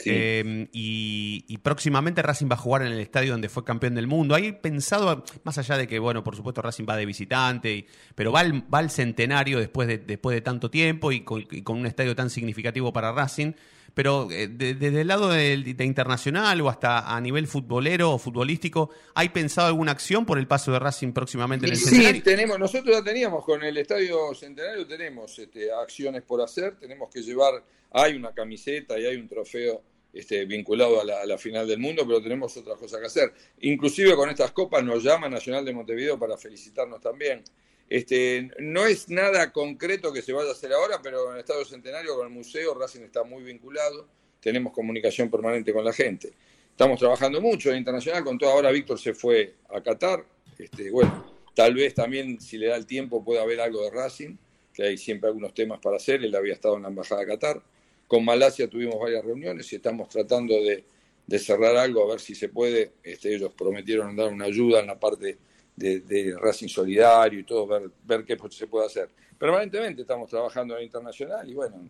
Em, 0.05 0.69
y, 0.73 1.58
próximamente 1.58 2.23
Racing 2.23 2.49
va 2.50 2.55
a 2.55 2.58
jugar 2.58 2.82
en 2.82 2.93
el 2.93 3.00
estadio 3.00 3.32
donde 3.32 3.49
fue 3.49 3.64
campeón 3.64 3.94
del 3.94 4.06
mundo. 4.06 4.35
Hay 4.35 4.52
pensado, 4.52 5.25
más 5.44 5.58
allá 5.58 5.76
de 5.76 5.87
que, 5.87 5.99
bueno, 5.99 6.23
por 6.25 6.37
supuesto 6.37 6.62
Racing 6.62 6.85
va 6.88 6.96
de 6.96 7.06
visitante, 7.06 7.87
pero 8.14 8.32
va 8.32 8.41
al, 8.41 8.91
centenario 8.91 9.58
después 9.58 9.88
de, 9.88 9.99
después 9.99 10.35
de 10.35 10.41
tanto 10.41 10.70
tiempo 10.70 11.12
y 11.12 11.23
con, 11.23 11.44
un 11.69 11.87
estadio 11.87 12.14
tan 12.14 12.31
significativo 12.31 12.93
para 12.93 13.12
Racing. 13.12 13.52
Pero 13.94 14.29
eh, 14.32 14.49
desde 14.49 15.02
el 15.02 15.06
lado 15.06 15.29
de, 15.29 15.55
internacional 15.81 16.61
o 16.61 16.69
hasta 16.69 17.14
a 17.14 17.20
nivel 17.20 17.46
futbolero 17.46 18.11
o 18.11 18.19
futbolístico, 18.19 18.91
¿hay 19.14 19.29
pensado 19.29 19.69
alguna 19.69 19.93
acción 19.93 20.26
por 20.26 20.38
el 20.38 20.49
paso 20.49 20.73
de 20.73 20.81
Racing 20.81 21.12
próximamente 21.12 21.67
en 21.67 21.73
el 21.73 21.79
centenario? 21.79 22.14
Sí, 22.14 22.20
tenemos, 22.23 22.58
nosotros 22.58 22.96
ya 22.96 23.05
teníamos 23.05 23.44
con 23.44 23.62
el 23.62 23.76
estadio 23.76 24.35
centenario, 24.35 24.85
tenemos 24.85 25.38
este, 25.38 25.73
acciones 25.73 26.23
por 26.23 26.41
hacer, 26.41 26.75
tenemos 26.75 27.08
que 27.08 27.23
llevar 27.23 27.62
hay 27.94 28.14
una 28.14 28.35
camiseta 28.35 28.99
y 28.99 29.06
hay 29.06 29.17
un 29.17 29.29
trofeo 29.29 29.81
este, 30.12 30.44
vinculado 30.46 31.00
a 31.00 31.26
la, 31.26 31.38
final 31.38 31.67
del 31.67 31.79
mundo, 31.79 32.05
pero 32.05 32.20
tenemos 32.20 32.56
otras 32.56 32.76
cosas 32.76 33.00
que 33.00 33.06
hacer. 33.06 33.32
Inclusive 33.61 34.17
con 34.17 34.29
estas 34.29 34.50
copas 34.50 34.82
nos 34.82 35.02
llama 35.02 35.29
Nacional 35.29 35.64
de 35.64 35.73
Montevideo 35.73 36.19
para 36.19 36.37
felicitarnos 36.37 37.00
también. 37.00 37.44
Este, 37.88 38.50
no 38.58 38.85
es 38.85 39.08
nada 39.11 39.52
concreto 39.52 40.12
que 40.12 40.23
se 40.23 40.32
vaya 40.32 40.49
a 40.49 40.52
hacer 40.52 40.73
ahora, 40.73 41.00
pero 41.02 41.29
en 41.29 41.35
el 41.35 41.41
Estado 41.41 41.64
Centenario 41.64 42.17
con 42.17 42.26
el 42.26 42.32
museo 42.32 42.75
Racing 42.75 43.02
está 43.02 43.23
muy 43.23 43.44
vinculado, 43.44 44.08
tenemos 44.41 44.73
comunicación 44.73 45.31
permanente 45.31 45.73
con 45.73 45.85
la 45.85 45.93
gente. 45.93 46.32
Estamos 46.70 46.99
trabajando 46.99 47.41
mucho 47.41 47.70
en 47.70 47.76
internacional, 47.76 48.25
con 48.25 48.38
todo 48.38 48.50
ahora 48.50 48.73
Víctor 48.73 48.99
se 48.99 49.14
fue 49.14 49.55
a 49.69 49.81
Qatar, 49.81 50.25
este, 50.58 50.91
bueno, 50.91 51.32
tal 51.55 51.75
vez 51.75 51.94
también 51.94 52.41
si 52.41 52.58
le 52.58 52.67
da 52.67 52.76
el 52.76 52.87
tiempo 52.87 53.25
pueda 53.25 53.43
haber 53.43 53.61
algo 53.61 53.85
de 53.85 53.91
Racing, 53.91 54.37
que 54.73 54.82
hay 54.82 54.99
siempre 54.99 55.29
algunos 55.29 55.55
temas 55.55 55.79
para 55.81 55.96
hacer, 55.96 56.25
él 56.25 56.35
había 56.35 56.55
estado 56.55 56.76
en 56.76 56.82
la 56.82 56.88
Embajada 56.88 57.20
de 57.20 57.26
Qatar. 57.29 57.62
Con 58.15 58.25
Malasia 58.25 58.71
tuvimos 58.71 59.01
varias 59.01 59.25
reuniones 59.25 59.73
y 59.73 59.75
estamos 59.75 60.09
tratando 60.09 60.55
de, 60.55 60.85
cerrar 61.37 61.77
algo, 61.77 62.05
a 62.05 62.11
ver 62.11 62.21
si 62.21 62.33
se 62.37 62.49
puede. 62.49 62.93
Este, 63.03 63.35
ellos 63.35 63.53
prometieron 63.59 64.15
dar 64.15 64.33
una 64.33 64.45
ayuda 64.45 64.79
en 64.79 64.87
la 64.87 65.01
parte 65.01 65.37
de, 65.75 66.37
Racing 66.39 66.69
Solidario 66.69 67.41
y 67.41 67.43
todo, 67.43 67.67
ver, 67.67 67.91
ver 68.05 68.25
qué 68.25 68.39
se 68.51 68.69
puede 68.69 68.87
hacer. 68.87 69.09
Permanentemente 69.37 70.03
estamos 70.03 70.31
trabajando 70.31 70.75
en 70.75 70.79
el 70.79 70.85
internacional 70.85 71.51
y 71.51 71.55
bueno, 71.55 71.89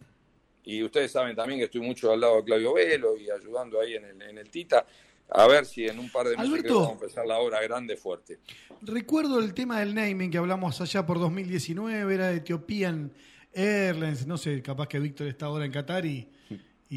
y 0.62 0.82
ustedes 0.82 1.12
saben 1.12 1.36
también 1.36 1.58
que 1.58 1.66
estoy 1.66 1.82
mucho 1.82 2.10
al 2.10 2.22
lado 2.22 2.36
de 2.36 2.44
Claudio 2.44 2.72
Velo 2.72 3.18
y 3.18 3.28
ayudando 3.28 3.78
ahí 3.78 3.96
en 3.96 4.06
el, 4.06 4.22
en 4.22 4.38
el 4.38 4.48
Tita. 4.48 4.86
A 5.28 5.46
ver 5.46 5.66
si 5.66 5.86
en 5.86 5.98
un 5.98 6.10
par 6.10 6.26
de 6.26 6.38
meses 6.38 6.62
vamos 6.62 6.88
a 6.88 6.92
empezar 6.92 7.26
la 7.26 7.36
obra 7.36 7.60
grande 7.60 7.98
fuerte. 7.98 8.38
Recuerdo 8.80 9.40
el 9.40 9.52
tema 9.52 9.80
del 9.80 9.94
naming 9.94 10.30
que 10.30 10.38
hablamos 10.38 10.80
allá 10.80 11.04
por 11.04 11.18
2019, 11.18 12.14
era 12.14 12.28
de 12.28 12.38
Ethiopian 12.38 13.12
Airlines, 13.54 14.26
no 14.26 14.36
sé, 14.36 14.62
capaz 14.62 14.88
que 14.88 14.98
Víctor 14.98 15.28
está 15.28 15.46
ahora 15.46 15.64
en 15.64 15.72
Qatar 15.72 16.04
y, 16.04 16.28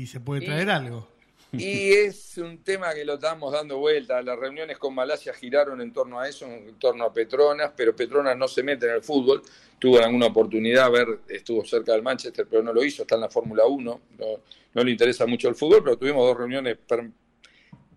se 0.06 0.20
puede 0.20 0.46
traer 0.46 0.70
algo. 0.70 1.08
Y 1.54 1.92
es 1.92 2.38
un 2.38 2.64
tema 2.64 2.94
que 2.94 3.06
lo 3.06 3.16
estamos 3.16 3.54
dando 3.54 3.78
vuelta. 3.78 4.22
Las 4.22 4.38
reuniones 4.38 4.78
con 4.78 4.94
Malasia 4.94 5.34
giraron 5.34 5.82
en 5.82 5.94
torno 5.94 6.20
a 6.20 6.28
eso, 6.28 6.46
en 6.46 6.78
torno 6.78 7.06
a 7.06 7.14
Petronas, 7.14 7.72
pero 7.76 7.96
Petronas 7.96 8.38
no 8.38 8.48
se 8.48 8.64
mete 8.64 8.86
en 8.86 8.96
el 8.96 9.02
fútbol. 9.02 9.42
Tuvo 9.80 10.00
alguna 10.00 10.28
oportunidad, 10.28 10.92
ver, 10.92 11.20
estuvo 11.30 11.64
cerca 11.66 11.94
del 11.94 12.04
Manchester, 12.04 12.46
pero 12.50 12.62
no 12.62 12.74
lo 12.74 12.84
hizo, 12.84 13.04
está 13.04 13.16
en 13.16 13.22
la 13.22 13.30
Fórmula 13.30 13.66
1. 13.66 14.02
No, 14.74 14.84
le 14.84 14.92
interesa 14.92 15.26
mucho 15.26 15.48
el 15.50 15.56
fútbol, 15.56 15.84
pero 15.84 15.98
tuvimos 15.98 16.26
dos 16.28 16.38
reuniones 16.38 16.78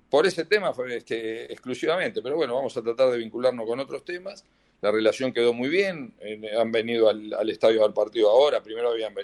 por 0.08 0.26
ese 0.26 0.44
tema 0.44 0.72
este, 0.88 1.52
exclusivamente. 1.52 2.22
Pero 2.22 2.36
bueno, 2.36 2.54
vamos 2.54 2.76
a 2.76 2.82
tratar 2.82 3.10
de 3.10 3.18
vincularnos 3.18 3.66
con 3.66 3.80
otros 3.80 4.04
temas 4.04 4.44
la 4.80 4.90
relación 4.90 5.32
quedó 5.32 5.52
muy 5.52 5.68
bien, 5.68 6.14
han 6.58 6.72
venido 6.72 7.08
al, 7.08 7.50
estadio 7.50 7.84
al 7.84 7.92
partido 7.92 8.30
ahora, 8.30 8.62
primero 8.62 8.90
habían 8.90 9.14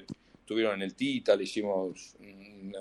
estuvieron 0.41 0.75
en 0.75 0.83
el 0.83 0.95
Tita, 0.95 1.35
le 1.35 1.45
hicimos 1.45 2.15
un, 2.21 2.75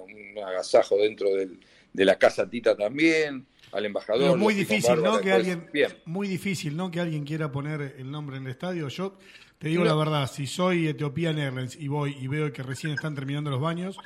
agasajo 0.45 0.97
dentro 0.97 1.29
de 1.31 2.05
la 2.05 2.17
casa 2.17 2.49
Tita 2.49 2.75
también, 2.75 3.47
al 3.75 3.85
embajador. 3.85 4.37
muy 4.37 4.53
difícil, 4.53 5.01
¿no? 5.01 5.19
Que 5.19 5.31
alguien, 5.31 5.67
muy 6.05 6.27
difícil, 6.27 6.77
¿no? 6.77 6.89
Que 6.89 7.01
alguien 7.01 7.25
quiera 7.25 7.51
poner 7.51 7.95
el 7.97 8.09
nombre 8.09 8.37
en 8.37 8.43
el 8.43 8.51
estadio. 8.51 8.87
Yo 8.87 9.17
te 9.59 9.67
digo 9.67 9.83
la 9.83 9.95
verdad, 9.95 10.31
si 10.31 10.47
soy 10.47 10.87
Ethiopian 10.87 11.37
Airlines 11.37 11.77
y 11.79 11.87
voy 11.87 12.15
y 12.19 12.27
veo 12.27 12.51
que 12.53 12.63
recién 12.63 12.93
están 12.93 13.15
terminando 13.15 13.49
los 13.49 13.59
baños, 13.59 13.97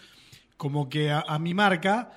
como 0.58 0.90
que 0.90 1.12
a, 1.12 1.38
mi 1.40 1.54
marca 1.54 2.12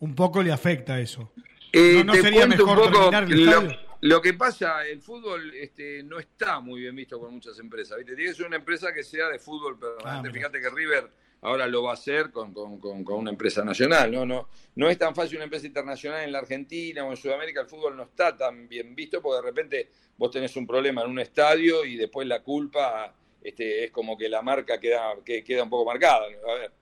un 0.00 0.14
poco 0.14 0.42
le 0.42 0.52
afecta 0.52 0.98
eso. 0.98 1.32
Eh, 1.72 2.02
¿No, 2.04 2.14
sería 2.14 2.46
mejor 2.46 2.90
terminar 2.90 3.24
el 3.24 3.40
estadio? 3.40 3.85
Lo 4.06 4.22
que 4.22 4.34
pasa, 4.34 4.86
el 4.86 5.02
fútbol 5.02 5.52
este, 5.54 6.00
no 6.04 6.20
está 6.20 6.60
muy 6.60 6.82
bien 6.82 6.94
visto 6.94 7.18
por 7.18 7.28
muchas 7.28 7.58
empresas. 7.58 7.98
¿viste? 7.98 8.14
Tiene 8.14 8.30
que 8.30 8.36
ser 8.36 8.46
una 8.46 8.54
empresa 8.54 8.94
que 8.94 9.02
sea 9.02 9.28
de 9.28 9.40
fútbol 9.40 9.80
permanente. 9.80 10.28
Ah, 10.28 10.32
Fíjate 10.32 10.60
que 10.60 10.70
River 10.70 11.10
ahora 11.40 11.66
lo 11.66 11.82
va 11.82 11.90
a 11.90 11.94
hacer 11.94 12.30
con, 12.30 12.54
una 12.56 13.30
empresa 13.30 13.64
nacional. 13.64 14.12
¿no? 14.12 14.24
No, 14.24 14.48
no 14.76 14.88
es 14.88 14.96
tan 14.96 15.12
fácil 15.12 15.38
una 15.38 15.44
empresa 15.46 15.66
internacional 15.66 16.22
en 16.22 16.30
la 16.30 16.38
Argentina 16.38 17.04
o 17.04 17.10
en 17.10 17.16
Sudamérica. 17.16 17.62
El 17.62 17.66
fútbol 17.66 17.96
no 17.96 18.04
está 18.04 18.36
tan 18.36 18.68
bien 18.68 18.94
visto 18.94 19.20
porque 19.20 19.42
de 19.44 19.50
repente 19.50 19.90
vos 20.16 20.30
tenés 20.30 20.54
un 20.54 20.68
problema 20.68 21.02
en 21.02 21.10
un 21.10 21.18
estadio 21.18 21.84
y 21.84 21.96
después 21.96 22.28
la 22.28 22.44
culpa 22.44 23.12
este, 23.42 23.86
es 23.86 23.90
como 23.90 24.16
que 24.16 24.28
la 24.28 24.40
marca 24.40 24.78
queda, 24.78 25.16
que, 25.24 25.42
queda 25.42 25.64
un 25.64 25.70
poco 25.70 25.84
marcada. 25.84 26.26
A 26.48 26.54
ver, 26.54 26.72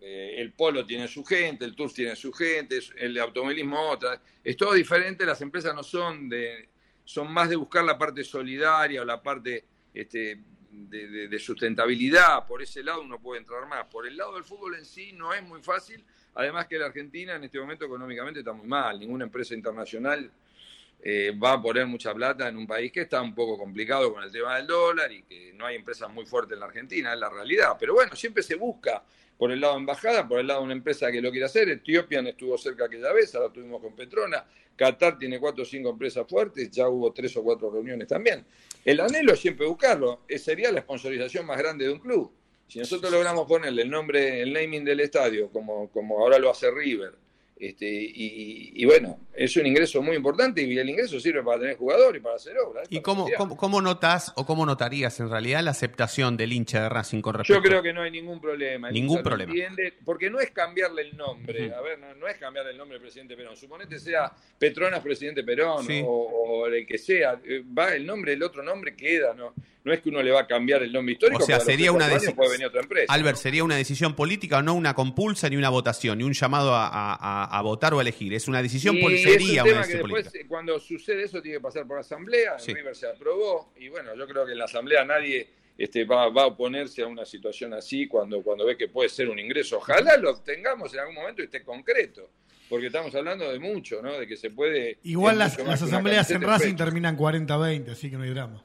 eh, 0.00 0.34
el 0.38 0.52
polo 0.52 0.86
tiene 0.86 1.06
su 1.08 1.24
gente, 1.24 1.64
el 1.64 1.76
tour 1.76 1.92
tiene 1.92 2.16
su 2.16 2.32
gente, 2.32 2.80
el 2.96 3.18
automovilismo 3.18 3.90
otra. 3.90 4.20
Es 4.42 4.56
todo 4.56 4.72
diferente, 4.72 5.26
las 5.26 5.40
empresas 5.42 5.74
no 5.74 5.82
son 5.82 6.28
de, 6.28 6.68
son 7.04 7.32
más 7.32 7.50
de 7.50 7.56
buscar 7.56 7.84
la 7.84 7.98
parte 7.98 8.24
solidaria 8.24 9.02
o 9.02 9.04
la 9.04 9.22
parte 9.22 9.64
este, 9.92 10.40
de, 10.70 11.38
sustentabilidad, 11.38 12.46
por 12.46 12.62
ese 12.62 12.82
lado 12.82 13.02
uno 13.02 13.20
puede 13.20 13.40
entrar 13.40 13.66
más. 13.66 13.86
Por 13.86 14.06
el 14.06 14.16
lado 14.16 14.34
del 14.34 14.44
fútbol 14.44 14.76
en 14.76 14.84
sí 14.84 15.12
no 15.12 15.34
es 15.34 15.42
muy 15.42 15.62
fácil, 15.62 16.02
además 16.34 16.66
que 16.66 16.78
la 16.78 16.86
Argentina 16.86 17.34
en 17.34 17.44
este 17.44 17.58
momento 17.58 17.84
económicamente 17.84 18.40
está 18.40 18.52
muy 18.52 18.66
mal, 18.66 18.98
ninguna 18.98 19.24
empresa 19.24 19.54
internacional 19.54 20.30
eh, 21.02 21.32
va 21.32 21.54
a 21.54 21.62
poner 21.62 21.86
mucha 21.86 22.12
plata 22.12 22.48
en 22.48 22.56
un 22.56 22.66
país 22.66 22.92
que 22.92 23.02
está 23.02 23.22
un 23.22 23.34
poco 23.34 23.56
complicado 23.56 24.12
con 24.12 24.22
el 24.22 24.30
tema 24.30 24.56
del 24.56 24.66
dólar 24.66 25.10
y 25.10 25.22
que 25.22 25.52
no 25.54 25.66
hay 25.66 25.76
empresas 25.76 26.10
muy 26.10 26.26
fuertes 26.26 26.54
en 26.54 26.60
la 26.60 26.66
Argentina, 26.66 27.14
es 27.14 27.18
la 27.18 27.30
realidad. 27.30 27.76
Pero 27.78 27.94
bueno, 27.94 28.14
siempre 28.14 28.42
se 28.42 28.56
busca 28.56 29.02
por 29.38 29.50
el 29.50 29.60
lado 29.60 29.74
de 29.74 29.80
embajada, 29.80 30.28
por 30.28 30.38
el 30.38 30.46
lado 30.46 30.60
de 30.60 30.66
una 30.66 30.74
empresa 30.74 31.10
que 31.10 31.22
lo 31.22 31.30
quiere 31.30 31.46
hacer. 31.46 31.70
Etiopía 31.70 32.20
estuvo 32.20 32.58
cerca 32.58 32.84
aquella 32.84 33.12
vez, 33.12 33.34
ahora 33.34 33.50
tuvimos 33.50 33.80
con 33.80 33.96
Petrona. 33.96 34.44
Qatar 34.76 35.18
tiene 35.18 35.38
cuatro 35.38 35.62
o 35.62 35.66
cinco 35.66 35.90
empresas 35.90 36.26
fuertes, 36.28 36.70
ya 36.70 36.88
hubo 36.88 37.12
tres 37.12 37.34
o 37.36 37.42
cuatro 37.42 37.70
reuniones 37.70 38.06
también. 38.06 38.44
El 38.84 39.00
anhelo 39.00 39.32
es 39.32 39.40
siempre 39.40 39.66
buscarlo, 39.66 40.20
sería 40.36 40.70
la 40.72 40.80
sponsorización 40.80 41.46
más 41.46 41.58
grande 41.58 41.86
de 41.86 41.92
un 41.92 41.98
club. 42.00 42.32
Si 42.66 42.78
nosotros 42.78 43.10
logramos 43.10 43.46
ponerle 43.46 43.82
el 43.82 43.90
nombre, 43.90 44.42
el 44.42 44.52
naming 44.52 44.84
del 44.84 45.00
estadio, 45.00 45.50
como, 45.50 45.90
como 45.90 46.20
ahora 46.20 46.38
lo 46.38 46.50
hace 46.50 46.70
River, 46.70 47.14
este, 47.60 47.86
y, 47.90 48.82
bueno, 48.86 49.18
es 49.40 49.56
un 49.56 49.66
ingreso 49.66 50.02
muy 50.02 50.16
importante 50.16 50.60
y 50.60 50.76
el 50.76 50.90
ingreso 50.90 51.18
sirve 51.18 51.42
para 51.42 51.60
tener 51.60 51.76
jugadores 51.78 52.20
y 52.20 52.22
para 52.22 52.36
hacer 52.36 52.58
obras. 52.58 52.86
¿Y 52.90 53.00
cómo, 53.00 53.26
cómo, 53.56 53.80
notas 53.80 54.34
o 54.36 54.44
cómo 54.44 54.66
notarías 54.66 55.18
en 55.18 55.30
realidad 55.30 55.62
la 55.62 55.70
aceptación 55.70 56.36
del 56.36 56.52
hincha 56.52 56.82
de 56.82 56.88
Racing 56.90 57.22
con 57.22 57.32
respecto? 57.32 57.58
Yo 57.58 57.66
creo 57.66 57.82
que 57.82 57.94
no 57.94 58.02
hay 58.02 58.10
ningún 58.10 58.38
problema. 58.38 58.90
ningún 58.90 59.22
problema. 59.22 59.50
porque 60.04 60.28
no 60.28 60.40
es 60.40 60.50
cambiarle 60.50 61.08
el 61.08 61.16
nombre. 61.16 61.72
A 61.72 61.80
ver, 61.80 61.98
no, 62.18 62.28
es 62.28 62.36
cambiarle 62.36 62.72
el 62.72 62.76
nombre 62.76 62.96
del 62.96 63.02
presidente 63.02 63.34
Perón. 63.34 63.56
Suponete 63.56 63.98
sea 63.98 64.30
Petronas 64.58 65.00
presidente 65.00 65.42
Perón 65.42 65.86
o, 66.04 66.66
el 66.66 66.86
que 66.86 66.98
sea. 66.98 67.40
Eh, 67.42 67.64
va 67.66 67.94
el 67.94 68.04
nombre, 68.04 68.34
el 68.34 68.42
otro 68.42 68.62
nombre 68.62 68.94
queda, 68.94 69.32
¿no? 69.32 69.54
no 69.84 69.92
es 69.92 70.00
que 70.00 70.10
uno 70.10 70.22
le 70.22 70.30
va 70.30 70.40
a 70.40 70.46
cambiar 70.46 70.82
el 70.82 70.92
nombre 70.92 71.12
histórico. 71.12 71.42
O 71.42 71.46
sea, 71.46 71.60
sería 71.60 71.90
una 71.92 72.08
decisión. 72.08 72.36
Albert, 73.08 73.38
sería 73.38 73.64
una 73.64 73.76
decisión 73.76 74.14
política, 74.14 74.62
no 74.62 74.74
una 74.74 74.94
compulsa 74.94 75.48
ni 75.48 75.56
una 75.56 75.70
votación, 75.70 76.18
ni 76.18 76.24
un 76.24 76.32
llamado 76.32 76.72
a, 76.74 77.60
votar 77.62 77.94
o 77.94 77.98
a 77.98 78.02
elegir. 78.02 78.34
Es 78.34 78.48
una 78.48 78.62
decisión 78.62 78.98
política. 79.00 79.29
Sería 79.32 79.62
una 79.62 79.78
decisión 79.78 80.02
después, 80.02 80.32
Cuando 80.48 80.78
sucede 80.78 81.24
eso, 81.24 81.40
tiene 81.42 81.58
que 81.58 81.62
pasar 81.62 81.86
por 81.86 81.98
asamblea. 81.98 82.56
En 82.66 82.74
River 82.74 82.94
se 82.94 83.08
aprobó. 83.08 83.72
Y 83.76 83.88
bueno, 83.88 84.14
yo 84.14 84.26
creo 84.26 84.46
que 84.46 84.52
en 84.52 84.58
la 84.58 84.64
asamblea 84.64 85.04
nadie 85.04 85.48
este, 85.76 86.04
va, 86.04 86.28
va, 86.28 86.42
a 86.42 86.46
oponerse 86.46 87.02
a 87.02 87.06
una 87.06 87.24
situación 87.24 87.74
así 87.74 88.06
cuando, 88.06 88.42
cuando 88.42 88.66
ve 88.66 88.76
que 88.76 88.88
puede 88.88 89.08
ser 89.08 89.28
un 89.28 89.38
ingreso. 89.38 89.78
Ojalá 89.78 90.16
lo 90.16 90.30
obtengamos 90.30 90.92
en 90.94 91.00
algún 91.00 91.14
momento 91.14 91.42
y 91.42 91.46
esté 91.46 91.62
concreto 91.62 92.30
porque 92.70 92.86
estamos 92.86 93.12
hablando 93.16 93.50
de 93.50 93.58
mucho, 93.58 94.00
¿no? 94.00 94.12
De 94.16 94.28
que 94.28 94.36
se 94.36 94.50
puede... 94.50 94.98
Igual 95.02 95.38
las, 95.38 95.58
las 95.58 95.82
asambleas 95.82 96.30
en 96.30 96.40
Racing 96.40 96.76
terminan 96.76 97.18
40-20, 97.18 97.90
así 97.90 98.08
que 98.08 98.16
no 98.16 98.22
hay 98.22 98.30
drama. 98.30 98.64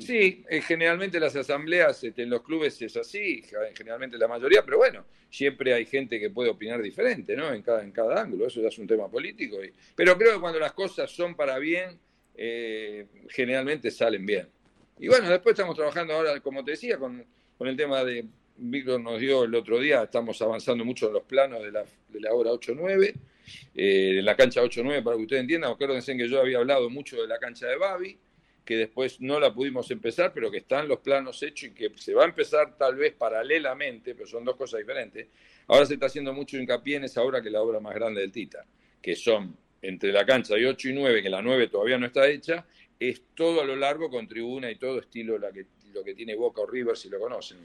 Sí, 0.00 0.44
eh, 0.48 0.60
generalmente 0.60 1.20
las 1.20 1.34
asambleas 1.36 2.02
este, 2.04 2.22
en 2.22 2.30
los 2.30 2.42
clubes 2.42 2.80
es 2.82 2.96
así, 2.96 3.42
generalmente 3.74 4.18
la 4.18 4.28
mayoría, 4.28 4.64
pero 4.64 4.78
bueno, 4.78 5.04
siempre 5.30 5.74
hay 5.74 5.86
gente 5.86 6.18
que 6.18 6.30
puede 6.30 6.50
opinar 6.50 6.82
diferente, 6.82 7.36
¿no? 7.36 7.52
En 7.52 7.62
cada, 7.62 7.82
en 7.82 7.92
cada 7.92 8.20
ángulo, 8.20 8.46
eso 8.46 8.60
ya 8.60 8.68
es 8.68 8.78
un 8.78 8.86
tema 8.86 9.08
político. 9.08 9.58
pero 9.94 10.16
creo 10.16 10.34
que 10.34 10.40
cuando 10.40 10.58
las 10.58 10.72
cosas 10.72 11.10
son 11.10 11.34
para 11.34 11.58
bien, 11.58 11.98
eh, 12.36 13.06
generalmente 13.28 13.90
salen 13.90 14.24
bien. 14.24 14.48
Y 14.98 15.08
bueno, 15.08 15.28
después 15.28 15.54
estamos 15.54 15.76
trabajando 15.76 16.14
ahora, 16.14 16.40
como 16.40 16.64
te 16.64 16.72
decía, 16.72 16.98
con, 16.98 17.24
el 17.60 17.76
tema 17.76 18.04
de, 18.04 18.26
Víctor 18.56 19.00
nos 19.00 19.20
dio 19.20 19.44
el 19.44 19.54
otro 19.54 19.78
día, 19.78 20.02
estamos 20.02 20.40
avanzando 20.42 20.84
mucho 20.84 21.08
en 21.08 21.14
los 21.14 21.22
planos 21.22 21.62
de 21.62 21.70
la, 21.70 21.84
de 22.08 22.20
la 22.20 22.32
hora 22.32 22.50
8-9, 22.50 23.14
eh, 23.74 24.18
en 24.18 24.24
la 24.24 24.36
cancha 24.36 24.62
8-9, 24.62 25.02
para 25.02 25.16
que 25.16 25.22
ustedes 25.22 25.42
entiendan, 25.42 25.72
acuérdense 25.72 26.16
que 26.16 26.28
yo 26.28 26.40
había 26.40 26.58
hablado 26.58 26.90
mucho 26.90 27.20
de 27.20 27.28
la 27.28 27.38
cancha 27.38 27.66
de 27.66 27.76
Babi, 27.76 28.18
que 28.68 28.76
después 28.76 29.18
no 29.22 29.40
la 29.40 29.54
pudimos 29.54 29.90
empezar, 29.90 30.30
pero 30.34 30.50
que 30.50 30.58
están 30.58 30.88
los 30.88 30.98
planos 30.98 31.42
hechos 31.42 31.70
y 31.70 31.72
que 31.72 31.90
se 31.96 32.12
va 32.12 32.24
a 32.24 32.26
empezar 32.26 32.76
tal 32.76 32.96
vez 32.96 33.14
paralelamente, 33.14 34.14
pero 34.14 34.28
son 34.28 34.44
dos 34.44 34.56
cosas 34.56 34.80
diferentes. 34.80 35.26
Ahora 35.68 35.86
se 35.86 35.94
está 35.94 36.04
haciendo 36.04 36.34
mucho 36.34 36.58
hincapié 36.58 36.96
en 36.96 37.04
esa 37.04 37.22
obra 37.22 37.40
que 37.40 37.48
es 37.48 37.52
la 37.54 37.62
obra 37.62 37.80
más 37.80 37.94
grande 37.94 38.20
del 38.20 38.30
Tita, 38.30 38.66
que 39.00 39.16
son 39.16 39.56
entre 39.80 40.12
la 40.12 40.26
cancha 40.26 40.54
de 40.54 40.66
8 40.66 40.90
y 40.90 40.92
9, 40.92 41.22
que 41.22 41.30
la 41.30 41.40
9 41.40 41.68
todavía 41.68 41.96
no 41.96 42.04
está 42.04 42.28
hecha, 42.28 42.66
es 43.00 43.22
todo 43.34 43.62
a 43.62 43.64
lo 43.64 43.74
largo 43.74 44.10
con 44.10 44.28
tribuna 44.28 44.70
y 44.70 44.76
todo 44.76 44.98
estilo 44.98 45.38
la 45.38 45.50
que, 45.50 45.64
lo 45.94 46.04
que 46.04 46.12
tiene 46.12 46.34
Boca 46.34 46.60
o 46.60 46.66
River, 46.66 46.94
si 46.94 47.08
lo 47.08 47.18
conocen. 47.18 47.56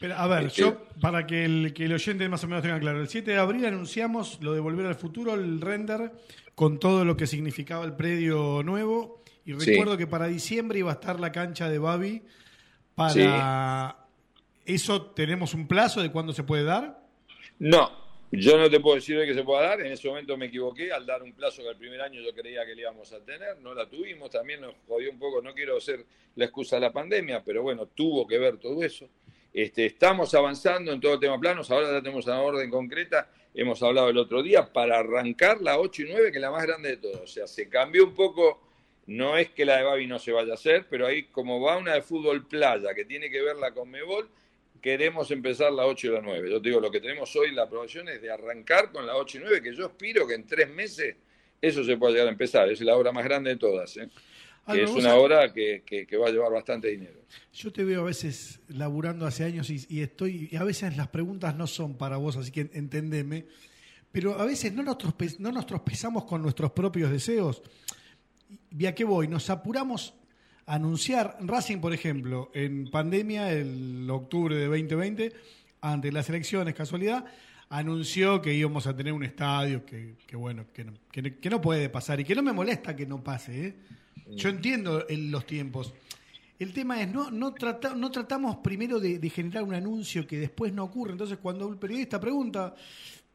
Pero, 0.00 0.14
a 0.16 0.26
ver, 0.26 0.48
este 0.48 0.60
yo, 0.60 0.84
para 1.00 1.26
que 1.26 1.46
el, 1.46 1.72
que 1.72 1.86
el 1.86 1.94
oyente 1.94 2.28
más 2.28 2.44
o 2.44 2.46
menos 2.46 2.62
tenga 2.62 2.78
claro, 2.78 3.00
el 3.00 3.08
7 3.08 3.30
de 3.30 3.38
abril 3.38 3.64
anunciamos 3.64 4.38
lo 4.42 4.52
de 4.52 4.60
Volver 4.60 4.84
al 4.84 4.96
Futuro, 4.96 5.32
el 5.32 5.62
render, 5.62 6.12
con 6.54 6.78
todo 6.78 7.06
lo 7.06 7.16
que 7.16 7.26
significaba 7.26 7.86
el 7.86 7.94
predio 7.94 8.62
nuevo 8.62 9.20
y 9.50 9.64
recuerdo 9.64 9.96
que 9.96 10.06
para 10.06 10.26
diciembre 10.26 10.78
iba 10.78 10.90
a 10.90 10.94
estar 10.94 11.18
la 11.18 11.32
cancha 11.32 11.68
de 11.68 11.78
Babi. 11.78 12.22
Para 12.94 14.06
eso 14.64 15.06
tenemos 15.12 15.54
un 15.54 15.66
plazo 15.66 16.02
de 16.02 16.10
cuándo 16.10 16.32
se 16.32 16.44
puede 16.44 16.64
dar. 16.64 17.02
No, 17.58 17.90
yo 18.30 18.56
no 18.56 18.70
te 18.70 18.78
puedo 18.78 18.96
decir 18.96 19.18
de 19.18 19.26
que 19.26 19.34
se 19.34 19.42
pueda 19.42 19.62
dar. 19.62 19.80
En 19.80 19.92
ese 19.92 20.08
momento 20.08 20.36
me 20.36 20.46
equivoqué 20.46 20.92
al 20.92 21.04
dar 21.04 21.22
un 21.22 21.32
plazo 21.32 21.62
que 21.62 21.68
el 21.70 21.76
primer 21.76 22.00
año 22.00 22.20
yo 22.20 22.32
creía 22.32 22.64
que 22.64 22.74
le 22.74 22.82
íbamos 22.82 23.12
a 23.12 23.20
tener. 23.20 23.58
No 23.58 23.74
la 23.74 23.88
tuvimos. 23.88 24.30
También 24.30 24.60
nos 24.60 24.74
jodió 24.86 25.10
un 25.10 25.18
poco. 25.18 25.42
No 25.42 25.52
quiero 25.52 25.80
ser 25.80 26.04
la 26.36 26.44
excusa 26.44 26.76
de 26.76 26.82
la 26.82 26.92
pandemia, 26.92 27.42
pero 27.44 27.62
bueno, 27.62 27.86
tuvo 27.86 28.26
que 28.26 28.38
ver 28.38 28.58
todo 28.58 28.82
eso. 28.84 29.08
Este, 29.52 29.86
estamos 29.86 30.32
avanzando 30.34 30.92
en 30.92 31.00
todo 31.00 31.14
el 31.14 31.20
tema 31.20 31.40
planos. 31.40 31.70
Ahora 31.70 31.90
ya 31.90 32.02
tenemos 32.02 32.26
una 32.26 32.40
orden 32.40 32.70
concreta. 32.70 33.28
Hemos 33.52 33.82
hablado 33.82 34.10
el 34.10 34.18
otro 34.18 34.44
día 34.44 34.72
para 34.72 35.00
arrancar 35.00 35.60
la 35.60 35.78
8 35.80 36.02
y 36.02 36.12
9, 36.12 36.30
que 36.30 36.38
es 36.38 36.42
la 36.42 36.52
más 36.52 36.62
grande 36.62 36.90
de 36.90 36.96
todas. 36.98 37.22
O 37.22 37.26
sea, 37.26 37.48
se 37.48 37.68
cambió 37.68 38.04
un 38.04 38.14
poco 38.14 38.60
no 39.10 39.36
es 39.36 39.50
que 39.50 39.64
la 39.64 39.78
de 39.78 39.82
Babi 39.82 40.06
no 40.06 40.20
se 40.20 40.30
vaya 40.30 40.52
a 40.52 40.54
hacer, 40.54 40.86
pero 40.88 41.04
ahí 41.04 41.24
como 41.24 41.60
va 41.60 41.76
una 41.76 41.94
de 41.94 42.02
fútbol 42.02 42.46
playa 42.46 42.94
que 42.94 43.04
tiene 43.04 43.28
que 43.28 43.42
verla 43.42 43.72
con 43.72 43.90
Mebol, 43.90 44.28
queremos 44.80 45.32
empezar 45.32 45.72
la 45.72 45.84
8 45.84 46.06
y 46.06 46.10
la 46.10 46.20
9. 46.20 46.48
Yo 46.48 46.62
te 46.62 46.68
digo, 46.68 46.80
lo 46.80 46.92
que 46.92 47.00
tenemos 47.00 47.34
hoy, 47.34 47.50
la 47.50 47.62
aprobación 47.64 48.08
es 48.08 48.22
de 48.22 48.30
arrancar 48.30 48.92
con 48.92 49.04
la 49.04 49.16
8 49.16 49.38
y 49.38 49.40
9, 49.40 49.62
que 49.62 49.74
yo 49.74 49.86
aspiro 49.86 50.28
que 50.28 50.34
en 50.34 50.46
tres 50.46 50.70
meses 50.70 51.16
eso 51.60 51.82
se 51.82 51.96
pueda 51.96 52.12
llegar 52.12 52.28
a 52.28 52.30
empezar. 52.30 52.70
Es 52.70 52.80
la 52.82 52.96
obra 52.96 53.10
más 53.10 53.24
grande 53.24 53.50
de 53.50 53.56
todas. 53.56 53.96
¿eh? 53.96 54.08
que 54.72 54.84
es 54.84 54.90
una 54.90 55.16
obra 55.16 55.52
que, 55.52 55.82
va 56.16 56.28
a 56.28 56.30
llevar 56.30 56.52
bastante 56.52 56.86
dinero. 56.86 57.20
Yo 57.52 57.72
te 57.72 57.82
veo 57.82 58.02
a 58.02 58.04
veces 58.04 58.60
laburando 58.68 59.26
hace 59.26 59.42
años 59.42 59.70
y, 59.70 60.02
estoy 60.02 60.48
y 60.52 60.56
a 60.56 60.62
veces 60.62 60.96
las 60.96 61.08
preguntas 61.08 61.56
no 61.56 61.66
son 61.66 61.94
para 61.94 62.16
vos, 62.16 62.36
así 62.36 62.52
que 62.52 62.70
entendeme, 62.74 63.46
pero 64.12 64.38
a 64.38 64.44
veces 64.44 64.72
no 64.72 64.84
nos, 64.84 64.98
no 65.40 65.50
nos 65.50 65.66
tropezamos 65.66 66.26
con 66.26 66.42
nuestros 66.42 66.70
propios 66.70 67.10
deseos. 67.10 67.60
¿Y 68.78 68.86
a 68.86 68.94
qué 68.94 69.04
voy? 69.04 69.26
Nos 69.26 69.50
apuramos 69.50 70.14
a 70.66 70.74
anunciar, 70.74 71.36
Racing, 71.40 71.78
por 71.78 71.92
ejemplo, 71.92 72.50
en 72.54 72.90
pandemia, 72.90 73.52
el 73.52 74.08
octubre 74.08 74.54
de 74.56 74.66
2020, 74.66 75.32
ante 75.80 76.12
las 76.12 76.28
elecciones, 76.28 76.74
casualidad, 76.74 77.24
anunció 77.68 78.40
que 78.40 78.54
íbamos 78.54 78.86
a 78.86 78.94
tener 78.94 79.12
un 79.12 79.24
estadio 79.24 79.84
que, 79.84 80.14
bueno, 80.34 80.66
que 80.72 80.84
no, 80.84 80.92
que, 81.10 81.50
no, 81.50 81.60
puede 81.60 81.88
pasar 81.88 82.20
y 82.20 82.24
que 82.24 82.34
no 82.34 82.42
me 82.42 82.52
molesta 82.52 82.94
que 82.94 83.06
no 83.06 83.22
pase. 83.22 83.66
¿eh? 83.66 83.74
Yo 84.36 84.48
mm. 84.48 84.54
entiendo 84.54 85.06
los 85.08 85.46
tiempos. 85.46 85.92
El 86.58 86.72
tema 86.72 87.00
es, 87.00 87.10
no, 87.10 87.30
no, 87.30 87.54
no 87.96 88.10
tratamos 88.10 88.56
primero 88.56 89.00
de, 89.00 89.18
de, 89.18 89.30
generar 89.30 89.62
un 89.62 89.74
anuncio 89.74 90.26
que 90.26 90.38
después 90.38 90.72
no 90.72 90.84
ocurre. 90.84 91.12
Entonces, 91.12 91.38
cuando 91.38 91.66
un 91.66 91.78
periodista 91.78 92.20
pregunta, 92.20 92.74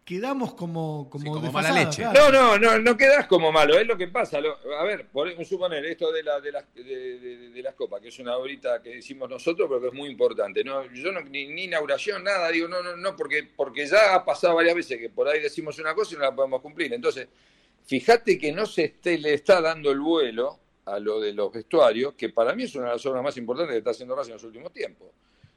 quedamos 0.06 0.54
como, 0.54 1.10
como, 1.10 1.52
mala 1.52 1.72
leche. 1.72 2.04
No, 2.04 2.32
no, 2.32 2.60
no, 2.60 2.78
no 2.78 2.96
quedas 2.96 3.26
como 3.26 3.52
malo, 3.52 3.78
es 3.80 3.88
lo 3.88 3.98
que 3.98 4.08
pasa. 4.08 4.38
a 4.38 4.84
ver, 4.84 5.08
por 5.08 5.44
suponer, 5.44 5.84
esto 5.84 6.12
de, 6.12 6.22
la, 6.22 6.40
de, 6.40 6.52
las, 6.52 6.74
de, 6.76 7.62
las 7.64 7.74
copas, 7.74 8.02
que 8.02 8.10
es 8.10 8.20
una 8.20 8.38
horita 8.38 8.84
que 8.84 8.98
hicimos 8.98 9.28
nosotros, 9.28 9.68
pero 9.68 9.82
que 9.82 9.88
es 9.88 9.94
muy 9.94 10.10
importante. 10.10 10.64
No, 10.64 10.86
yo 10.94 11.12
no, 11.12 11.22
ni, 11.22 11.64
inauguración, 11.64 12.24
nada, 12.24 12.52
digo, 12.52 12.68
no, 12.68 12.84
no, 12.84 12.96
no, 12.96 13.16
porque, 13.16 13.50
porque 13.56 13.88
ya 13.88 14.14
ha 14.14 14.24
pasado 14.24 14.56
varias 14.56 14.76
veces 14.76 15.00
que 15.00 15.10
por 15.10 15.28
ahí 15.28 15.42
decimos 15.42 15.80
una 15.80 15.96
cosa 15.96 16.14
y 16.14 16.18
no 16.20 16.24
la 16.24 16.36
podemos 16.36 16.62
cumplir. 16.62 16.94
Entonces, 16.94 17.28
fíjate 17.86 18.38
que 18.38 18.52
no 18.52 18.68
se 18.68 18.86
esté, 18.86 19.18
le 19.18 19.34
está 19.34 19.60
dando 19.60 19.90
el 19.90 20.00
vuelo 20.00 20.60
a 20.86 21.00
lo 21.00 21.20
de 21.20 21.34
los 21.34 21.52
vestuarios, 21.52 22.14
que 22.14 22.30
para 22.30 22.54
mí 22.54 22.64
es 22.64 22.76
una 22.76 22.86
de 22.86 22.92
las 22.92 23.06
obras 23.08 23.24
más 23.24 23.36
importantes 23.38 23.74
que 23.74 23.80
está 23.80 23.90
haciendo 23.90 24.16
Racing 24.16 24.34
en 24.34 24.36
los 24.36 24.44
últimos 24.44 24.72
tiempos 24.72 25.08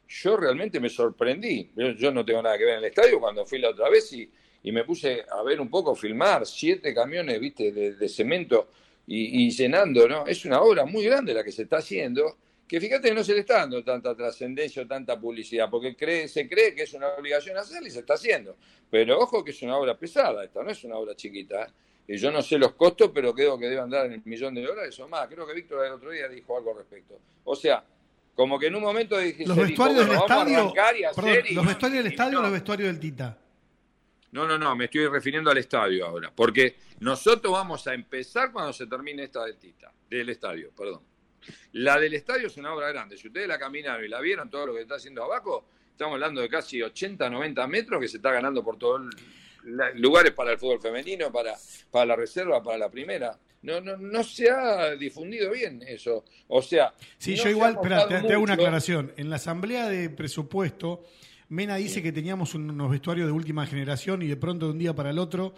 yo 0.09 0.37
realmente 0.37 0.81
me 0.81 0.88
sorprendí. 0.88 1.71
Yo, 1.97 2.11
no 2.11 2.25
tengo 2.25 2.43
nada 2.43 2.57
que 2.57 2.65
ver 2.65 2.75
en 2.75 2.79
el 2.81 2.85
estadio 2.87 3.21
cuando 3.21 3.45
fui 3.45 3.59
la 3.59 3.71
otra 3.71 3.88
vez 3.91 4.12
y, 4.12 4.31
me 4.73 4.85
puse 4.85 5.25
a 5.31 5.43
ver 5.43 5.61
un 5.61 5.71
poco, 5.71 5.95
filmar 5.95 6.45
siete 6.45 6.93
camiones, 6.93 7.41
viste, 7.41 7.73
de, 7.73 8.09
cemento 8.09 8.69
y, 9.07 9.50
llenando, 9.50 10.07
¿no? 10.07 10.27
Es 10.27 10.45
una 10.45 10.61
obra 10.61 10.85
muy 10.85 11.05
grande 11.05 11.33
la 11.33 11.43
que 11.43 11.53
se 11.53 11.62
está 11.62 11.79
haciendo, 11.79 12.37
que 12.67 12.79
fíjate 12.79 13.09
que 13.09 13.15
no 13.15 13.25
se 13.25 13.33
le 13.33 13.41
está 13.41 13.61
dando 13.61 13.83
tanta 13.83 14.15
trascendencia 14.15 14.83
o 14.83 14.87
tanta 14.87 15.19
publicidad, 15.19 15.71
porque 15.71 15.97
cree, 15.97 16.29
se 16.29 16.47
cree 16.47 16.75
que 16.75 16.83
es 16.83 16.93
una 16.93 17.09
obligación 17.09 17.57
hacerla 17.57 17.88
y 17.88 17.91
se 17.91 18.00
está 18.00 18.15
haciendo. 18.15 18.57
Pero 18.91 19.19
ojo 19.19 19.43
que 19.43 19.53
es 19.53 19.62
una 19.62 19.79
obra 19.79 19.97
pesada, 19.97 20.45
esta 20.45 20.62
no 20.62 20.71
es 20.71 20.85
una 20.85 20.97
obra 20.97 21.15
chiquita. 21.15 21.73
Y 22.07 22.17
yo 22.17 22.31
no 22.31 22.43
sé 22.43 22.59
los 22.59 22.73
costos, 22.73 23.11
pero 23.15 23.35
creo 23.35 23.59
que 23.59 23.67
debe 23.69 23.81
andar 23.81 24.07
en 24.07 24.12
el 24.12 24.23
millón 24.25 24.55
de 24.55 24.62
dólares 24.62 24.99
o 25.00 25.09
más. 25.09 25.29
Creo 25.29 25.47
que 25.47 25.55
Víctor 25.55 25.87
el 25.87 25.93
otro 25.93 26.11
día 26.11 26.29
dijo 26.29 26.57
algo 26.57 26.73
al 26.73 26.79
respecto. 26.79 27.19
O 27.45 27.55
sea, 27.55 27.85
como 28.38 28.57
que 28.57 28.68
en 28.68 28.76
un 28.76 28.83
momento 28.83 29.18
dije, 29.18 29.45
los 29.45 29.57
vestuarios 29.57 30.07
del 30.07 30.16
estadio, 30.16 30.73
los 31.54 31.66
vestuarios 31.66 32.04
del 32.04 32.12
estadio 32.12 32.38
o 32.38 32.42
los 32.42 32.52
vestuarios 32.52 32.87
del 32.87 33.00
Tita. 33.00 33.37
No, 34.30 34.47
no, 34.47 34.57
no, 34.57 34.76
me 34.76 34.85
estoy 34.85 35.09
refiriendo 35.09 35.50
al 35.50 35.59
estadio 35.59 36.07
ahora, 36.07 36.30
porque 36.33 36.76
nosotros 37.00 37.52
vamos 37.52 37.85
a 37.88 37.95
empezar 37.95 38.52
cuando 38.52 38.73
se 38.73 38.87
termine 38.87 39.25
esta 39.25 39.45
del 39.45 39.57
Tita, 39.57 39.92
del 40.09 40.28
estadio, 40.28 40.71
perdón. 40.71 41.02
La 41.73 41.99
del 41.99 42.14
estadio 42.14 42.47
es 42.47 42.57
una 42.59 42.73
obra 42.73 42.92
grande. 42.92 43.16
Si 43.16 43.26
ustedes 43.26 43.49
la 43.49 43.59
caminaron 43.59 44.04
y 44.04 44.09
la 44.09 44.21
vieron, 44.21 44.49
todo 44.49 44.68
lo 44.68 44.75
que 44.75 44.83
está 44.83 44.95
haciendo 44.95 45.25
abajo, 45.25 45.66
estamos 45.90 46.14
hablando 46.14 46.40
de 46.40 46.49
casi 46.49 46.80
80, 46.80 47.28
90 47.28 47.66
metros 47.66 48.00
que 48.00 48.07
se 48.07 48.18
está 48.18 48.30
ganando 48.30 48.62
por 48.62 48.78
todos 48.78 49.02
lugares 49.97 50.30
para 50.30 50.52
el 50.52 50.59
fútbol 50.59 50.80
femenino, 50.80 51.33
para, 51.33 51.57
para 51.90 52.07
la 52.07 52.14
reserva, 52.14 52.62
para 52.62 52.78
la 52.78 52.88
primera. 52.88 53.37
No, 53.62 53.81
no, 53.81 53.97
no 53.97 54.23
se 54.23 54.50
ha 54.50 54.95
difundido 54.95 55.50
bien 55.50 55.83
eso. 55.87 56.25
O 56.47 56.62
sea. 56.62 56.95
Sí, 57.19 57.35
yo 57.35 57.49
igual, 57.49 57.75
espera, 57.75 58.07
te, 58.07 58.33
hago 58.33 58.43
una 58.43 58.55
aclaración. 58.55 59.12
En 59.17 59.31
la 59.31 59.37
asamblea 59.37 59.88
de 59.88 60.11
presupuesto, 60.11 61.05
Mena 61.49 61.77
dice 61.77 62.03
que 62.03 62.12
teníamos 62.12 62.55
unos 62.55 62.91
vestuarios 62.91 63.27
de 63.27 63.33
última 63.33 63.67
generación 63.67 64.23
y 64.23 64.27
de 64.27 64.37
pronto 64.37 64.67
de 64.67 64.73
un 64.73 64.79
día 64.79 64.95
para 64.95 65.11
el 65.11 65.19
otro, 65.19 65.55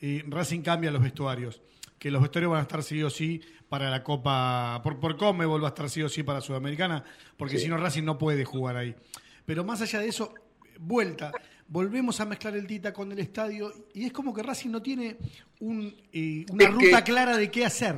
eh, 0.00 0.22
Racing 0.28 0.60
cambia 0.62 0.90
los 0.90 1.02
vestuarios. 1.02 1.60
Que 1.98 2.10
los 2.10 2.22
vestuarios 2.22 2.52
van 2.52 2.60
a 2.60 2.62
estar 2.62 2.82
sí 2.82 3.02
o 3.02 3.10
sí 3.10 3.40
para 3.68 3.90
la 3.90 4.02
Copa. 4.02 4.80
Por, 4.82 5.00
por 5.00 5.16
Comebol 5.16 5.62
va 5.62 5.68
a 5.68 5.70
estar 5.70 5.90
sí 5.90 6.02
o 6.02 6.08
sí 6.08 6.22
para 6.22 6.40
Sudamericana, 6.40 7.04
porque 7.36 7.58
si 7.58 7.68
no, 7.68 7.76
Racing 7.76 8.04
no 8.04 8.16
puede 8.16 8.44
jugar 8.44 8.76
ahí. 8.76 8.94
Pero 9.44 9.64
más 9.64 9.82
allá 9.82 9.98
de 9.98 10.08
eso, 10.08 10.32
vuelta 10.78 11.32
volvemos 11.70 12.20
a 12.20 12.26
mezclar 12.26 12.54
el 12.56 12.66
Tita 12.66 12.92
con 12.92 13.10
el 13.12 13.18
estadio 13.20 13.72
y 13.94 14.04
es 14.04 14.12
como 14.12 14.34
que 14.34 14.42
Racing 14.42 14.70
no 14.70 14.82
tiene 14.82 15.16
eh, 16.12 16.44
una 16.50 16.66
ruta 16.68 17.02
clara 17.02 17.36
de 17.36 17.50
qué 17.50 17.64
hacer. 17.64 17.94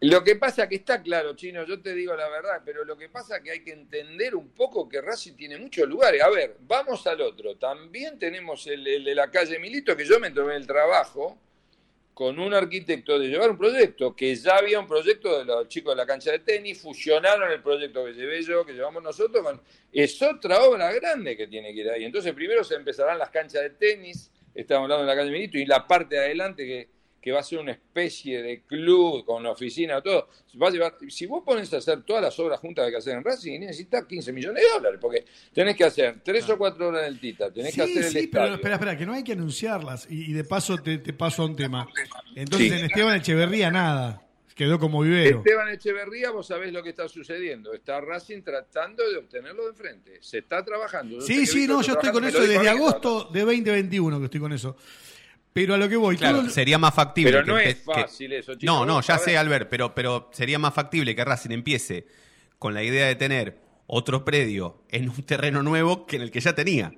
Lo 0.00 0.24
que 0.24 0.34
pasa 0.34 0.68
que 0.68 0.74
está 0.74 1.00
claro, 1.00 1.36
Chino, 1.36 1.64
yo 1.64 1.80
te 1.80 1.94
digo 1.94 2.14
la 2.16 2.28
verdad, 2.28 2.60
pero 2.64 2.84
lo 2.84 2.98
que 2.98 3.08
pasa 3.08 3.40
que 3.40 3.52
hay 3.52 3.60
que 3.62 3.70
entender 3.70 4.34
un 4.34 4.48
poco 4.48 4.88
que 4.88 5.00
Racing 5.00 5.34
tiene 5.34 5.56
muchos 5.56 5.88
lugares. 5.88 6.20
A 6.20 6.28
ver, 6.28 6.56
vamos 6.66 7.06
al 7.06 7.20
otro. 7.20 7.56
También 7.56 8.18
tenemos 8.18 8.66
el, 8.66 8.84
el 8.84 9.04
de 9.04 9.14
la 9.14 9.30
calle 9.30 9.60
Milito, 9.60 9.96
que 9.96 10.04
yo 10.04 10.18
me 10.18 10.32
tomé 10.32 10.56
el 10.56 10.66
trabajo 10.66 11.38
con 12.14 12.38
un 12.38 12.52
arquitecto 12.52 13.18
de 13.18 13.28
llevar 13.28 13.50
un 13.50 13.58
proyecto, 13.58 14.14
que 14.14 14.34
ya 14.34 14.56
había 14.56 14.78
un 14.78 14.86
proyecto 14.86 15.38
de 15.38 15.44
los 15.44 15.68
chicos 15.68 15.92
de 15.92 15.96
la 15.96 16.06
cancha 16.06 16.30
de 16.30 16.40
tenis, 16.40 16.80
fusionaron 16.80 17.50
el 17.50 17.62
proyecto 17.62 18.04
que 18.04 18.12
llevé 18.12 18.42
yo, 18.42 18.66
que 18.66 18.74
llevamos 18.74 19.02
nosotros, 19.02 19.42
con, 19.42 19.60
es 19.92 20.20
otra 20.20 20.62
obra 20.62 20.92
grande 20.92 21.36
que 21.36 21.46
tiene 21.46 21.72
que 21.72 21.80
ir 21.80 21.90
ahí. 21.90 22.04
Entonces 22.04 22.32
primero 22.34 22.62
se 22.64 22.74
empezarán 22.74 23.18
las 23.18 23.30
canchas 23.30 23.62
de 23.62 23.70
tenis, 23.70 24.30
estamos 24.54 24.84
hablando 24.84 25.04
de 25.04 25.08
la 25.08 25.16
calle 25.16 25.30
Milito, 25.30 25.58
y 25.58 25.64
la 25.64 25.86
parte 25.86 26.16
de 26.16 26.20
adelante 26.20 26.66
que 26.66 26.88
que 27.22 27.30
va 27.30 27.38
a 27.38 27.42
ser 27.44 27.60
una 27.60 27.70
especie 27.70 28.42
de 28.42 28.62
club 28.62 29.24
con 29.24 29.46
oficina, 29.46 30.02
todo, 30.02 30.28
va 30.60 30.66
a 30.66 30.70
llevar, 30.70 30.96
si 31.08 31.26
vos 31.26 31.44
pones 31.44 31.72
a 31.72 31.76
hacer 31.76 32.02
todas 32.02 32.20
las 32.20 32.36
obras 32.40 32.58
juntas 32.58 32.82
que 32.82 32.86
hay 32.86 32.92
que 32.92 32.98
hacer 32.98 33.16
en 33.16 33.22
Racing, 33.22 33.60
necesitas 33.60 34.04
15 34.06 34.32
millones 34.32 34.64
de 34.64 34.68
dólares, 34.68 34.98
porque 35.00 35.24
tenés 35.54 35.76
que 35.76 35.84
hacer 35.84 36.16
tres 36.24 36.48
o 36.50 36.58
cuatro 36.58 36.88
horas 36.88 37.04
del 37.04 37.20
Tita, 37.20 37.52
tenés 37.52 37.74
que 37.74 37.82
hacer 37.82 38.04
el 38.04 38.10
Sí, 38.10 38.26
pero 38.26 38.54
espera, 38.54 38.74
espera, 38.74 38.98
que 38.98 39.06
no 39.06 39.12
hay 39.12 39.22
que 39.22 39.32
anunciarlas, 39.32 40.08
y, 40.10 40.32
de 40.32 40.42
paso 40.42 40.76
te, 40.78 40.98
paso 41.12 41.42
a 41.42 41.46
un 41.46 41.54
tema. 41.54 41.88
Entonces 42.34 42.72
en 42.72 42.84
Esteban 42.86 43.16
Echeverría 43.16 43.70
nada. 43.70 44.26
Quedó 44.56 44.78
como 44.78 45.00
vivero. 45.00 45.38
Esteban 45.38 45.68
Echeverría, 45.70 46.30
vos 46.30 46.46
sabés 46.46 46.72
lo 46.72 46.82
que 46.82 46.90
está 46.90 47.08
sucediendo. 47.08 47.72
Está 47.72 48.00
Racing 48.02 48.42
tratando 48.42 49.08
de 49.08 49.16
obtenerlo 49.16 49.62
de 49.62 49.70
enfrente. 49.70 50.18
Se 50.20 50.38
está 50.38 50.62
trabajando. 50.62 51.20
sí, 51.22 51.46
sí, 51.46 51.66
no, 51.66 51.80
yo 51.80 51.94
estoy 51.94 52.10
con 52.10 52.24
eso 52.24 52.40
desde 52.40 52.68
agosto 52.68 53.30
de 53.32 53.40
2021 53.40 54.18
que 54.18 54.24
estoy 54.26 54.40
con 54.40 54.52
eso. 54.52 54.76
Pero 55.52 55.74
a 55.74 55.76
lo 55.76 55.88
que 55.88 55.96
voy, 55.96 56.16
claro, 56.16 56.48
sería 56.48 56.78
más 56.78 56.94
factible. 56.94 57.32
Pero 57.32 57.44
no 57.44 57.58
es 57.58 57.82
fácil 57.82 58.32
eso, 58.32 58.54
chicos. 58.54 58.64
No, 58.64 58.86
no, 58.86 59.00
ya 59.02 59.18
sé, 59.18 59.36
Albert, 59.36 59.68
pero, 59.68 59.94
pero 59.94 60.30
sería 60.32 60.58
más 60.58 60.72
factible 60.72 61.14
que 61.14 61.24
Racing 61.24 61.50
empiece 61.50 62.06
con 62.58 62.74
la 62.74 62.82
idea 62.82 63.06
de 63.06 63.16
tener 63.16 63.58
otro 63.86 64.24
predio 64.24 64.82
en 64.88 65.10
un 65.10 65.22
terreno 65.24 65.62
nuevo 65.62 66.06
que 66.06 66.16
en 66.16 66.22
el 66.22 66.30
que 66.30 66.40
ya 66.40 66.54
tenía. 66.54 66.92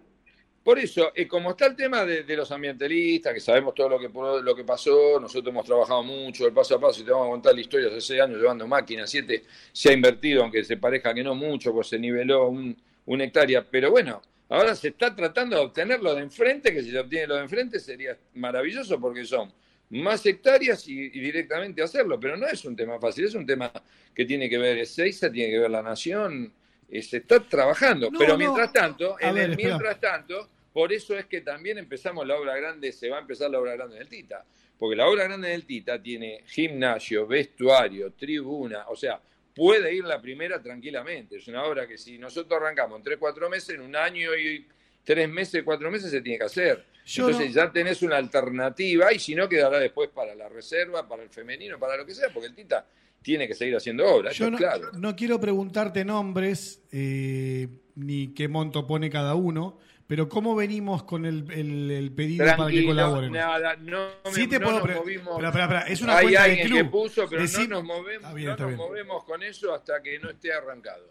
Por 0.62 0.78
eso, 0.78 1.12
eh, 1.14 1.28
como 1.28 1.50
está 1.50 1.66
el 1.66 1.76
tema 1.76 2.06
de, 2.06 2.24
los 2.36 2.50
ambientalistas, 2.50 3.34
que 3.34 3.40
sabemos 3.40 3.74
todo 3.74 3.90
lo 3.90 3.98
que, 3.98 4.08
lo 4.42 4.54
que 4.54 4.64
pasó, 4.64 5.20
nosotros 5.20 5.52
hemos 5.52 5.66
trabajado 5.66 6.02
mucho, 6.02 6.46
el 6.46 6.54
paso 6.54 6.76
a 6.76 6.80
paso, 6.80 7.02
y 7.02 7.04
te 7.04 7.10
vamos 7.10 7.26
a 7.26 7.30
contar 7.32 7.54
la 7.54 7.60
historia, 7.60 7.88
hace 7.88 8.00
seis 8.00 8.22
años 8.22 8.38
llevando 8.38 8.66
máquinas, 8.66 9.10
siete, 9.10 9.44
se 9.72 9.90
ha 9.90 9.92
invertido, 9.92 10.42
aunque 10.42 10.64
se 10.64 10.78
parezca 10.78 11.12
que 11.12 11.22
no 11.22 11.34
mucho, 11.34 11.70
pues 11.70 11.88
se 11.88 11.98
niveló 11.98 12.48
un, 12.48 12.74
una 13.04 13.24
hectárea, 13.24 13.62
pero 13.70 13.90
bueno, 13.90 14.22
Ahora 14.48 14.74
se 14.74 14.88
está 14.88 15.14
tratando 15.14 15.56
de 15.56 15.62
obtener 15.62 16.02
lo 16.02 16.14
de 16.14 16.22
enfrente, 16.22 16.72
que 16.72 16.82
si 16.82 16.90
se 16.90 16.98
obtiene 16.98 17.26
lo 17.26 17.36
de 17.36 17.42
enfrente 17.42 17.80
sería 17.80 18.16
maravilloso 18.34 19.00
porque 19.00 19.24
son 19.24 19.52
más 19.90 20.24
hectáreas 20.26 20.86
y, 20.88 21.08
directamente 21.10 21.82
hacerlo, 21.82 22.18
pero 22.18 22.36
no 22.36 22.46
es 22.46 22.64
un 22.64 22.76
tema 22.76 22.98
fácil, 22.98 23.24
es 23.24 23.34
un 23.34 23.46
tema 23.46 23.72
que 24.14 24.24
tiene 24.24 24.48
que 24.48 24.58
ver 24.58 24.78
Ezeiza, 24.78 25.30
tiene 25.30 25.52
que 25.52 25.58
ver 25.60 25.70
la 25.70 25.82
nación, 25.82 26.52
eh, 26.88 27.02
se 27.02 27.18
está 27.18 27.40
trabajando, 27.40 28.10
pero 28.16 28.36
mientras 28.36 28.72
tanto, 28.72 29.16
en 29.20 29.38
el 29.38 29.56
mientras 29.56 30.00
tanto, 30.00 30.48
por 30.72 30.92
eso 30.92 31.16
es 31.16 31.26
que 31.26 31.40
también 31.40 31.78
empezamos 31.78 32.26
la 32.26 32.36
obra 32.36 32.56
grande, 32.56 32.92
se 32.92 33.08
va 33.08 33.18
a 33.18 33.20
empezar 33.20 33.50
la 33.50 33.60
obra 33.60 33.74
grande 33.76 33.96
del 33.96 34.08
Tita, 34.08 34.44
porque 34.78 34.96
la 34.96 35.06
obra 35.06 35.24
grande 35.24 35.48
del 35.48 35.64
Tita 35.64 36.02
tiene 36.02 36.42
gimnasio, 36.46 37.26
vestuario, 37.26 38.12
tribuna, 38.12 38.86
o 38.88 38.96
sea, 38.96 39.20
puede 39.54 39.94
ir 39.94 40.04
la 40.04 40.20
primera 40.20 40.60
tranquilamente. 40.62 41.36
Es 41.36 41.48
una 41.48 41.64
obra 41.64 41.86
que 41.86 41.96
si 41.96 42.18
nosotros 42.18 42.60
arrancamos 42.60 42.98
en 42.98 43.04
3, 43.04 43.18
4 43.18 43.50
meses, 43.50 43.70
en 43.70 43.80
un 43.80 43.94
año 43.96 44.34
y 44.34 44.66
tres 45.04 45.28
meses, 45.28 45.62
cuatro 45.62 45.90
meses 45.90 46.10
se 46.10 46.20
tiene 46.20 46.38
que 46.38 46.44
hacer. 46.44 46.84
Entonces 47.16 47.52
ya 47.52 47.70
tenés 47.70 48.02
una 48.02 48.16
alternativa 48.16 49.12
y 49.12 49.18
si 49.18 49.34
no 49.34 49.48
quedará 49.48 49.78
después 49.78 50.08
para 50.08 50.34
la 50.34 50.48
reserva, 50.48 51.06
para 51.06 51.22
el 51.22 51.28
femenino, 51.28 51.78
para 51.78 51.98
lo 51.98 52.06
que 52.06 52.14
sea, 52.14 52.30
porque 52.32 52.48
el 52.48 52.54
Tita 52.54 52.86
tiene 53.20 53.46
que 53.46 53.54
seguir 53.54 53.76
haciendo 53.76 54.06
obras. 54.06 54.34
Yo 54.34 54.50
no, 54.50 54.56
claro. 54.56 54.90
no 54.92 55.14
quiero 55.14 55.38
preguntarte 55.38 56.04
nombres 56.04 56.82
eh, 56.92 57.68
ni 57.94 58.28
qué 58.28 58.48
monto 58.48 58.86
pone 58.86 59.10
cada 59.10 59.34
uno, 59.34 59.78
pero 60.06 60.28
¿cómo 60.28 60.54
venimos 60.54 61.02
con 61.04 61.24
el, 61.24 61.50
el, 61.50 62.12
pedido 62.12 62.44
para 62.56 62.70
que 62.70 62.84
colaboren? 62.84 63.32
Nada, 63.32 63.76
no, 63.76 64.08
sí 64.32 64.46
te 64.46 64.60
puedo 64.60 64.80
nos 64.80 64.96
movimos. 64.96 65.42
Es 65.88 66.02
una 66.02 66.18
Hay 66.18 66.24
cuenta 66.26 66.44
de 66.44 66.62
club. 66.62 66.78
Que 66.78 66.84
puso, 66.84 67.28
pero 67.28 67.42
no 67.42 67.66
nos, 67.68 67.84
movemos, 67.84 68.34
no 68.34 68.56
nos 68.56 68.76
movemos 68.76 69.24
con 69.24 69.42
eso 69.42 69.74
hasta 69.74 70.02
que 70.02 70.18
no 70.18 70.30
esté 70.30 70.52
arrancado. 70.52 71.10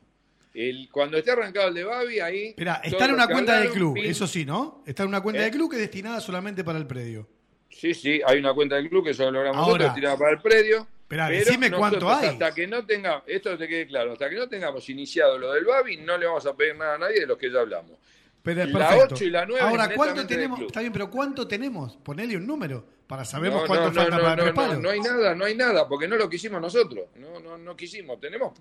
El, 0.54 0.90
cuando 0.92 1.18
esté 1.18 1.32
arrancado 1.32 1.70
el 1.70 1.74
de 1.74 1.84
Babi, 1.84 2.20
ahí. 2.20 2.46
Espera, 2.50 2.82
está 2.84 3.06
en 3.06 3.14
una 3.14 3.28
cuenta 3.28 3.60
del 3.60 3.72
club, 3.72 3.98
eso 3.98 4.28
sí, 4.28 4.46
¿no? 4.46 4.84
Está 4.86 5.02
en 5.04 5.10
una 5.10 5.22
cuenta 5.22 5.42
¿Eh? 5.42 5.46
del 5.46 5.52
club 5.52 5.72
que 5.72 5.78
es 5.78 5.82
destinada 5.82 6.22
solamente 6.22 6.64
para 6.64 6.78
el 6.78 6.86
predio. 6.86 7.28
Sí, 7.72 7.96
sí, 7.96 8.22
hay 8.24 8.38
una 8.38 8.54
cuenta 8.54 8.76
del 8.76 8.88
club 8.88 9.04
que 9.04 9.16
solo 9.16 9.32
logramos 9.32 9.58
nosotros, 9.58 9.88
destinada 9.88 10.18
para 10.18 10.32
el 10.32 10.42
predio. 10.42 10.88
Espera, 11.02 11.28
decime 11.30 11.72
cuánto 11.72 12.08
hay. 12.14 12.28
Hasta 12.30 12.54
que 12.54 12.68
no 12.68 12.86
tengamos, 12.86 13.24
esto 13.26 13.58
te 13.58 13.68
quede 13.68 13.88
claro, 13.88 14.14
hasta 14.14 14.30
que 14.30 14.36
no 14.36 14.48
tengamos 14.48 14.88
iniciado 14.90 15.40
lo 15.40 15.54
del 15.54 15.66
Babi, 15.66 15.98
no 15.98 16.16
le 16.16 16.28
vamos 16.28 16.46
a 16.46 16.56
pedir 16.56 16.76
nada 16.76 16.96
a 16.96 16.98
nadie 17.00 17.22
de 17.22 17.26
los 17.26 17.38
que 17.40 17.52
ya 17.52 17.60
hablamos. 17.60 17.98
Pero, 18.44 18.66
la 18.66 18.98
8 18.98 19.24
y 19.24 19.30
la 19.30 19.46
9 19.46 19.62
Ahora, 19.62 19.96
¿cuánto 19.96 20.28
tenemos? 20.28 20.60
Está 20.60 20.82
bien, 20.82 20.92
pero 20.92 21.10
¿cuánto 21.10 21.48
tenemos? 21.48 21.96
Ponele 21.96 22.36
un 22.36 22.46
número 22.46 22.86
para 23.08 23.24
saber 23.24 23.52
cuánto 23.52 23.92
falta 23.94 24.20
para 24.20 24.44
el 24.44 24.54
no, 24.54 24.80
no, 24.80 24.90
hay 24.90 25.00
nada, 25.00 25.34
no 25.34 25.46
hay 25.46 25.56
nada, 25.56 25.88
porque 25.88 26.10
no 26.10 26.18
lo 26.18 26.30
quisimos 26.30 26.60
nosotros. 26.62 27.08
No, 27.16 27.40
no, 27.40 27.58
no 27.58 27.76
quisimos. 27.78 28.20
Tenemos 28.20 28.54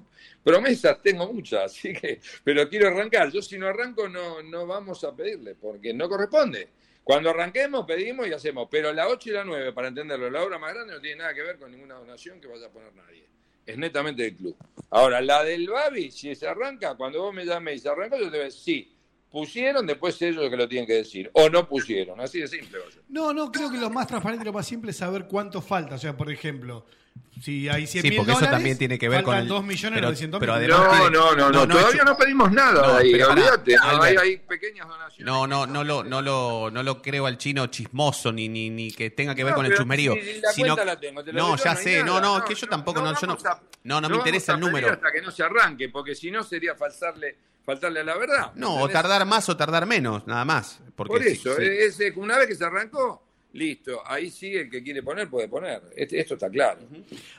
promesas, 0.45 1.03
tengo 1.03 1.33
muchas, 1.33 1.65
así 1.73 1.93
que, 1.93 2.21
pero 2.45 2.69
quiero 2.69 2.89
arrancar. 2.89 3.33
Yo 3.33 3.43
si 3.43 3.59
no 3.59 3.67
arranco 3.67 4.09
no, 4.09 4.41
no 4.43 4.67
vamos 4.69 5.03
a 5.03 5.17
pedirle, 5.17 5.57
porque 5.57 5.93
no 5.93 6.09
corresponde. 6.09 6.69
Cuando 7.03 7.31
arranquemos, 7.31 7.85
pedimos 7.85 8.29
y 8.29 8.33
hacemos. 8.33 8.69
Pero 8.71 8.93
la 8.93 9.09
8 9.09 9.31
y 9.31 9.33
la 9.33 9.45
9, 9.45 9.73
para 9.73 9.89
entenderlo, 9.89 10.31
la 10.31 10.45
obra 10.45 10.59
más 10.61 10.75
grande 10.75 10.95
no 10.95 11.01
tiene 11.01 11.17
nada 11.17 11.35
que 11.35 11.43
ver 11.43 11.59
con 11.59 11.73
ninguna 11.73 11.97
donación 11.97 12.41
que 12.41 12.47
vaya 12.47 12.67
a 12.67 12.71
poner 12.71 12.95
nadie. 12.95 13.27
Es 13.67 13.77
netamente 13.77 14.23
del 14.23 14.37
club. 14.37 14.57
Ahora, 14.91 15.21
la 15.21 15.43
del 15.43 15.69
Babi, 15.69 16.13
si 16.13 16.35
se 16.37 16.47
arranca, 16.47 16.95
cuando 16.95 17.21
vos 17.21 17.35
me 17.35 17.45
llames 17.45 17.77
y 17.77 17.79
se 17.81 17.89
arranca, 17.89 18.17
yo 18.17 18.25
te 18.25 18.31
voy 18.31 18.41
a 18.41 18.45
decir, 18.45 18.61
sí, 18.61 18.97
pusieron, 19.33 19.87
después 19.87 20.21
ellos 20.23 20.49
que 20.49 20.57
lo 20.57 20.69
tienen 20.69 20.87
que 20.87 20.95
decir. 20.95 21.31
O 21.33 21.49
no 21.49 21.67
pusieron, 21.67 22.21
así 22.21 22.41
de 22.41 22.47
simple. 22.47 22.79
No, 23.09 23.33
no, 23.33 23.51
creo 23.51 23.71
que 23.71 23.79
lo 23.79 23.91
más 23.91 24.07
transparente 24.07 24.45
y 24.45 24.47
lo 24.47 24.53
más 24.53 24.67
simple 24.67 24.93
es 24.93 24.99
saber 24.99 25.27
cuánto 25.27 25.61
falta. 25.61 25.97
O 25.97 25.99
sea, 25.99 26.17
por 26.17 26.31
ejemplo, 26.31 26.85
si 27.41 27.69
hay 27.69 27.87
100 27.89 28.03
sí, 28.03 28.11
porque 28.13 28.33
eso 28.33 28.47
también 28.47 28.79
tiene 28.79 28.99
que 28.99 29.09
ver 29.09 29.25
con 29.25 29.37
el 29.37 29.49
2 29.49 29.65
millones 29.65 30.01
pero, 30.39 30.39
pero 30.39 30.59
no, 30.69 31.11
no, 31.11 31.35
no, 31.35 31.51
no, 31.51 31.69
todavía 31.69 32.05
no 32.05 32.17
pedimos 32.17 32.53
nada 32.53 32.99
ahí, 32.99 33.21
olvídate, 33.21 33.77
hay, 33.81 34.17
hay, 34.17 34.37
pequeñas 34.37 34.87
donaciones. 34.87 35.27
No, 35.27 35.47
no, 35.47 35.67
no 35.67 35.83
lo, 35.83 36.05
no 36.05 36.23
lo, 36.23 36.71
no 36.71 36.83
lo 36.83 37.03
creo 37.03 37.27
al 37.27 37.39
chino 37.39 37.67
chismoso 37.67 38.31
ni, 38.33 38.49
ni, 38.49 38.71
ni 38.71 38.93
que 38.93 39.11
tenga 39.11 39.35
que 39.35 39.43
ver 39.43 39.55
con 39.55 39.67
el 39.67 39.75
chusmerío. 39.75 40.15
Si, 40.15 40.41
sino, 40.55 40.77
la 40.77 40.99
tengo, 40.99 41.23
no, 41.33 41.57
ya 41.57 41.75
sé, 41.75 42.05
no, 42.05 42.21
no, 42.21 42.45
que 42.45 42.55
yo 42.55 42.69
tampoco, 42.69 43.01
no, 43.01 43.19
yo 43.21 43.27
no, 43.27 43.37
no, 43.85 44.01
no 44.01 44.09
me 44.09 44.17
interesa 44.17 44.55
el 44.55 44.61
número. 44.61 44.91
Hasta 44.91 45.11
que 45.11 45.21
no 45.21 45.31
se 45.31 45.43
arranque, 45.43 45.89
porque 45.89 46.15
si 46.15 46.31
no 46.31 46.45
sería 46.45 46.77
falsarle 46.77 47.37
faltarle 47.65 48.01
a 48.01 48.05
la 48.05 48.17
verdad. 48.17 48.53
No, 48.55 48.77
o 48.77 48.89
tardar 48.89 49.25
más 49.27 49.49
o 49.49 49.57
tardar 49.57 49.87
menos, 49.87 50.27
nada 50.27 50.45
más. 50.45 50.81
Porque 50.95 51.13
Por 51.13 51.23
eso, 51.23 51.59
Es, 51.59 51.99
una 52.17 52.39
vez 52.39 52.49
que 52.49 52.55
se 52.55 52.65
arrancó, 52.65 53.23
listo, 53.53 54.03
ahí 54.07 54.31
sí 54.31 54.55
el 54.57 54.71
que 54.71 54.83
quiere 54.83 55.03
poner 55.03 55.29
puede 55.29 55.49
poner. 55.49 55.83
Este, 55.95 56.21
esto 56.21 56.35
está 56.35 56.51
claro. 56.51 56.81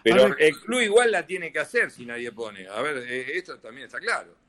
Pero 0.03 0.35
el 0.37 0.59
club 0.59 0.81
igual 0.81 1.11
la 1.11 1.25
tiene 1.25 1.51
que 1.51 1.59
hacer 1.59 1.91
si 1.91 2.05
nadie 2.05 2.31
pone. 2.31 2.67
A 2.67 2.81
ver, 2.81 2.97
eh, 3.07 3.37
esto 3.37 3.57
también 3.59 3.85
está 3.85 3.99
claro. 3.99 4.42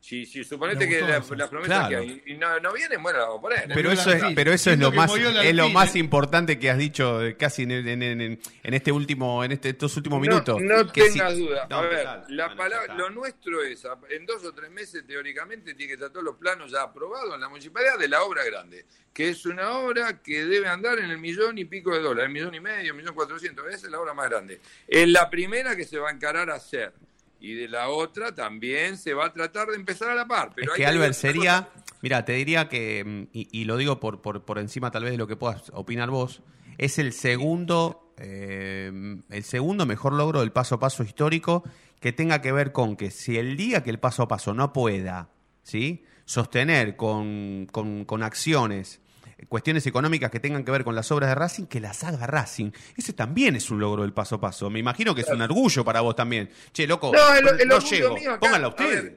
Si, 0.00 0.24
si 0.24 0.44
suponete 0.44 0.88
que 0.88 1.02
la, 1.02 1.20
promesa 1.50 1.88
que 1.88 1.96
hay 1.96 2.22
y 2.24 2.34
no, 2.34 2.58
no 2.60 2.72
vienen, 2.72 3.02
bueno, 3.02 3.18
la 3.18 3.24
vamos 3.26 3.38
a 3.38 3.42
poner. 3.42 3.70
Pero 3.74 3.92
eso 3.92 4.10
es, 4.10 4.22
pero 4.34 4.50
eso 4.50 4.70
es 4.70 4.78
lo 4.78 4.90
más 4.92 5.12
es 5.14 5.54
lo 5.54 5.68
más 5.68 5.94
importante 5.94 6.58
que 6.58 6.70
has 6.70 6.78
dicho 6.78 7.20
casi 7.38 7.64
en, 7.64 7.70
en, 7.70 8.02
en, 8.02 8.40
en 8.62 8.74
este 8.74 8.92
último 8.92 9.44
en 9.44 9.52
este, 9.52 9.68
estos 9.68 9.94
últimos 9.98 10.18
minutos. 10.18 10.60
No 10.62 10.86
tengas 10.86 11.36
duda. 11.36 11.66
a 11.70 11.80
ver, 11.82 12.06
la 12.28 12.56
palabra, 12.56 12.94
lo 12.94 13.10
nuestro 13.10 13.62
es 13.62 13.86
en 14.08 14.24
dos 14.24 14.42
o 14.44 14.54
tres 14.54 14.70
meses 14.70 15.06
teóricamente 15.06 15.74
tiene 15.74 15.88
que 15.88 15.94
estar 15.94 16.10
todos 16.10 16.24
los 16.24 16.36
planos 16.36 16.70
ya 16.72 16.82
aprobados 16.82 17.34
en 17.34 17.40
la 17.40 17.48
municipalidad 17.50 17.98
de 17.98 18.08
la 18.08 18.22
obra 18.22 18.42
grande, 18.44 18.86
que 19.12 19.28
es 19.28 19.44
una 19.44 19.78
obra 19.78 20.22
que 20.22 20.46
debe 20.46 20.68
andar 20.68 20.98
en 20.98 21.10
el 21.10 21.18
millón 21.18 21.58
y 21.58 21.66
pico 21.66 21.94
de 21.94 22.00
dólares, 22.00 22.26
el 22.28 22.32
millón 22.32 22.54
y 22.54 22.60
medio, 22.60 22.94
millón 22.94 23.14
cuatrocientos, 23.14 23.66
esa 23.68 23.86
es 23.86 23.92
la 23.92 24.00
obra 24.00 24.14
más 24.14 24.30
grande. 24.30 24.60
Es 24.88 25.06
la 25.08 25.28
primera 25.28 25.76
que 25.76 25.84
se 25.84 25.98
va 25.98 26.08
a 26.08 26.12
encarar 26.12 26.50
a 26.50 26.54
hacer 26.54 26.92
y 27.40 27.54
de 27.54 27.68
la 27.68 27.88
otra 27.88 28.34
también 28.34 28.96
se 28.96 29.14
va 29.14 29.26
a 29.26 29.32
tratar 29.32 29.68
de 29.68 29.76
empezar 29.76 30.10
a 30.10 30.14
la 30.14 30.26
par. 30.26 30.52
Pero 30.54 30.72
es 30.72 30.76
que 30.76 30.86
Albert 30.86 31.14
sería, 31.14 31.70
mira, 32.02 32.24
te 32.24 32.34
diría 32.34 32.68
que, 32.68 33.02
mm, 33.04 33.28
y, 33.32 33.64
lo 33.64 33.76
digo 33.76 33.98
por, 33.98 34.20
por, 34.20 34.44
por, 34.44 34.58
encima 34.58 34.90
tal 34.90 35.04
vez 35.04 35.12
de 35.12 35.18
lo 35.18 35.26
que 35.26 35.36
puedas 35.36 35.70
opinar 35.74 36.10
vos, 36.10 36.42
es 36.78 36.98
el 36.98 37.12
segundo, 37.12 38.14
eh, 38.18 38.92
el 39.30 39.44
segundo 39.44 39.86
mejor 39.86 40.12
logro 40.12 40.40
del 40.40 40.52
paso 40.52 40.76
a 40.76 40.80
paso 40.80 41.02
histórico 41.02 41.64
que 42.00 42.12
tenga 42.12 42.40
que 42.40 42.52
ver 42.52 42.72
con 42.72 42.96
que 42.96 43.10
si 43.10 43.36
el 43.38 43.56
día 43.56 43.82
que 43.82 43.90
el 43.90 43.98
paso 43.98 44.22
a 44.22 44.28
paso 44.28 44.54
no 44.54 44.72
pueda, 44.72 45.30
¿sí? 45.62 46.04
sostener 46.24 46.96
con, 46.96 47.66
con, 47.72 48.04
con 48.04 48.22
acciones 48.22 48.99
cuestiones 49.48 49.86
económicas 49.86 50.30
que 50.30 50.40
tengan 50.40 50.64
que 50.64 50.70
ver 50.70 50.84
con 50.84 50.94
las 50.94 51.10
obras 51.12 51.30
de 51.30 51.34
Racing, 51.34 51.66
que 51.66 51.80
las 51.80 52.04
haga 52.04 52.26
Racing. 52.26 52.70
Ese 52.96 53.12
también 53.12 53.56
es 53.56 53.70
un 53.70 53.80
logro 53.80 54.02
del 54.02 54.12
paso 54.12 54.36
a 54.36 54.40
paso. 54.40 54.70
Me 54.70 54.78
imagino 54.78 55.14
que 55.14 55.22
es 55.22 55.28
un 55.28 55.42
orgullo 55.42 55.84
para 55.84 56.00
vos 56.00 56.14
también. 56.16 56.50
Che, 56.72 56.86
loco, 56.86 57.12
no, 57.12 57.78
llego. 57.80 58.16
Pónganla 58.40 58.68
usted. 58.68 59.16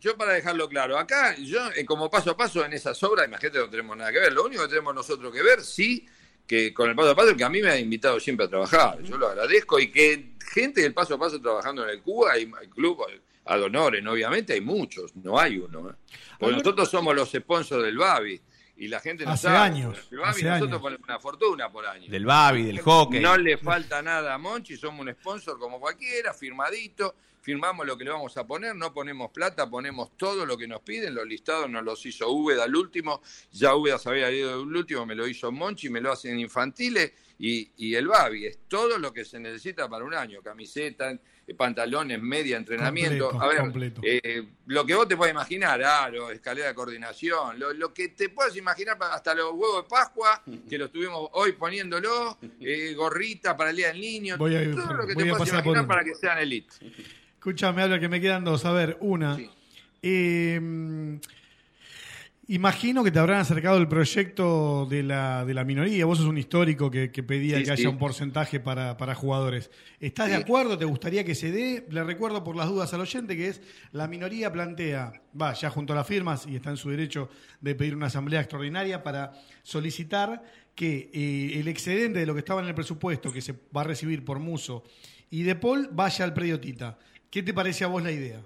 yo 0.00 0.16
para 0.16 0.32
dejarlo 0.32 0.68
claro, 0.68 0.98
acá, 0.98 1.36
yo 1.36 1.70
eh, 1.72 1.84
como 1.84 2.10
paso 2.10 2.32
a 2.32 2.36
paso 2.36 2.64
en 2.64 2.72
esas 2.72 3.02
obras, 3.02 3.26
imagínate, 3.26 3.58
no 3.58 3.70
tenemos 3.70 3.96
nada 3.96 4.12
que 4.12 4.18
ver. 4.18 4.32
Lo 4.32 4.44
único 4.44 4.62
que 4.62 4.68
tenemos 4.68 4.94
nosotros 4.94 5.32
que 5.32 5.42
ver, 5.42 5.62
sí, 5.62 6.06
que 6.46 6.74
con 6.74 6.90
el 6.90 6.96
paso 6.96 7.10
a 7.10 7.14
paso, 7.14 7.36
que 7.36 7.44
a 7.44 7.48
mí 7.48 7.62
me 7.62 7.70
ha 7.70 7.78
invitado 7.78 8.18
siempre 8.18 8.46
a 8.46 8.48
trabajar. 8.48 9.02
Yo 9.02 9.16
lo 9.16 9.28
agradezco 9.28 9.78
y 9.78 9.90
que 9.90 10.32
gente 10.52 10.82
del 10.82 10.92
paso 10.92 11.14
a 11.14 11.18
paso 11.18 11.40
trabajando 11.40 11.84
en 11.84 11.90
el 11.90 12.02
Cuba, 12.02 12.32
hay, 12.32 12.50
hay 12.60 12.68
club, 12.68 13.04
ad 13.44 13.62
honorem, 13.62 14.06
obviamente 14.06 14.52
hay 14.52 14.60
muchos, 14.60 15.14
no 15.16 15.38
hay 15.38 15.58
uno. 15.58 15.90
¿eh? 15.90 15.94
Porque 16.38 16.56
nosotros 16.56 16.90
somos 16.90 17.14
los 17.14 17.30
sponsors 17.30 17.84
del 17.84 17.96
Babi 17.96 18.40
y 18.82 18.88
la 18.88 18.98
gente 18.98 19.24
no 19.24 19.30
hace 19.30 19.44
sabe. 19.44 19.58
Años, 19.58 19.96
el 20.10 20.18
Babi 20.18 20.42
nosotros 20.42 20.82
ponemos 20.82 21.04
una 21.04 21.20
fortuna 21.20 21.70
por 21.70 21.86
año. 21.86 22.10
Del 22.10 22.26
Babi, 22.26 22.64
del 22.64 22.80
hockey. 22.80 23.20
No 23.20 23.36
le 23.36 23.56
falta 23.56 24.02
nada 24.02 24.34
a 24.34 24.38
Monchi, 24.38 24.76
somos 24.76 25.06
un 25.06 25.12
sponsor 25.12 25.56
como 25.56 25.78
cualquiera, 25.78 26.34
firmadito, 26.34 27.14
firmamos 27.40 27.86
lo 27.86 27.96
que 27.96 28.02
le 28.02 28.10
vamos 28.10 28.36
a 28.36 28.44
poner, 28.44 28.74
no 28.74 28.92
ponemos 28.92 29.30
plata, 29.30 29.70
ponemos 29.70 30.16
todo 30.16 30.44
lo 30.44 30.58
que 30.58 30.66
nos 30.66 30.80
piden, 30.80 31.14
los 31.14 31.24
listados 31.24 31.70
nos 31.70 31.84
los 31.84 32.04
hizo 32.06 32.28
Úbeda 32.28 32.64
al 32.64 32.74
último, 32.74 33.22
ya 33.52 33.76
Úbeda 33.76 34.00
sabía 34.00 34.32
ido 34.32 34.62
el 34.62 34.76
último, 34.76 35.06
me 35.06 35.14
lo 35.14 35.28
hizo 35.28 35.52
Monchi, 35.52 35.88
me 35.88 36.00
lo 36.00 36.10
hacen 36.10 36.40
infantiles 36.40 37.12
y, 37.38 37.70
y 37.76 37.94
el 37.94 38.06
Babi, 38.06 38.46
es 38.46 38.58
todo 38.68 38.98
lo 38.98 39.12
que 39.12 39.24
se 39.24 39.40
necesita 39.40 39.88
para 39.88 40.04
un 40.04 40.14
año, 40.14 40.40
camiseta, 40.42 41.18
eh, 41.44 41.54
pantalones, 41.54 42.22
media, 42.22 42.56
entrenamiento. 42.56 43.40
a 43.40 43.48
ver, 43.48 43.92
eh, 44.02 44.46
lo 44.66 44.86
que 44.86 44.94
vos 44.94 45.08
te 45.08 45.16
puedas 45.16 45.32
imaginar, 45.32 45.82
aro, 45.82 46.30
escalera 46.30 46.68
de 46.68 46.74
coordinación, 46.74 47.58
lo, 47.58 47.92
que 47.92 48.08
te 48.08 48.28
puedas 48.28 48.56
imaginar 48.56 48.96
hasta 49.00 49.34
los 49.34 49.52
huevos 49.52 49.82
de 49.82 49.88
Pascua, 49.88 50.42
que 50.68 50.78
lo 50.78 50.84
estuvimos 50.84 51.28
hoy 51.32 51.52
poniéndolo, 51.52 52.38
eh, 52.60 52.94
gorrita 52.94 53.56
para 53.56 53.70
el 53.70 53.76
Día 53.76 53.88
del 53.88 54.00
Niño, 54.00 54.38
todo 54.38 54.48
lo 54.48 55.06
que 55.06 55.14
te 55.16 55.26
puedas 55.26 55.48
imaginar 55.48 55.86
para 55.86 56.04
que 56.04 56.14
sean 56.14 56.38
elite. 56.38 56.74
Escúchame, 57.34 57.82
habla 57.82 57.98
que 57.98 58.08
me 58.08 58.20
quedan 58.20 58.44
dos. 58.44 58.64
A 58.64 58.72
ver, 58.72 58.96
una. 59.00 59.36
Imagino 62.48 63.04
que 63.04 63.12
te 63.12 63.20
habrán 63.20 63.38
acercado 63.38 63.78
el 63.78 63.86
proyecto 63.86 64.84
de 64.86 65.04
la, 65.04 65.44
de 65.44 65.54
la 65.54 65.62
minoría. 65.62 66.04
Vos 66.06 66.18
sos 66.18 66.26
un 66.26 66.38
histórico 66.38 66.90
que, 66.90 67.08
pedía 67.08 67.62
que 67.62 67.70
haya 67.70 67.88
un 67.88 67.98
porcentaje 67.98 68.58
para, 68.58 69.14
jugadores. 69.14 69.70
¿Estás 70.00 70.28
de 70.28 70.34
acuerdo? 70.34 70.76
¿Te 70.76 70.84
gustaría 70.84 71.22
que 71.22 71.36
se 71.36 71.52
dé? 71.52 71.86
Le 71.88 72.02
recuerdo 72.02 72.42
por 72.42 72.56
las 72.56 72.68
dudas 72.68 72.92
al 72.94 73.00
oyente 73.00 73.36
que 73.36 73.46
es 73.46 73.62
la 73.92 74.08
minoría 74.08 74.50
plantea, 74.50 75.12
va, 75.40 75.52
ya 75.54 75.70
junto 75.70 75.92
a 75.92 75.96
las 75.96 76.06
firmas 76.06 76.44
y 76.48 76.56
está 76.56 76.70
en 76.70 76.76
su 76.76 76.90
derecho 76.90 77.28
de 77.60 77.76
pedir 77.76 77.94
una 77.94 78.06
asamblea 78.06 78.40
extraordinaria 78.40 79.04
para 79.04 79.32
solicitar 79.62 80.42
que 80.74 81.10
eh, 81.12 81.60
el 81.60 81.68
excedente 81.68 82.18
de 82.18 82.26
lo 82.26 82.34
que 82.34 82.40
estaba 82.40 82.60
en 82.60 82.66
el 82.66 82.74
presupuesto 82.74 83.32
que 83.32 83.40
se 83.40 83.54
va 83.74 83.82
a 83.82 83.84
recibir 83.84 84.24
por 84.24 84.40
Muso 84.40 84.82
y 85.30 85.44
de 85.44 85.54
Paul 85.54 85.90
vaya 85.92 86.24
al 86.24 86.34
predio 86.34 86.58
Tita. 86.58 86.98
¿Qué 87.30 87.44
te 87.44 87.54
parece 87.54 87.84
a 87.84 87.86
vos 87.86 88.02
la 88.02 88.10
idea? 88.10 88.42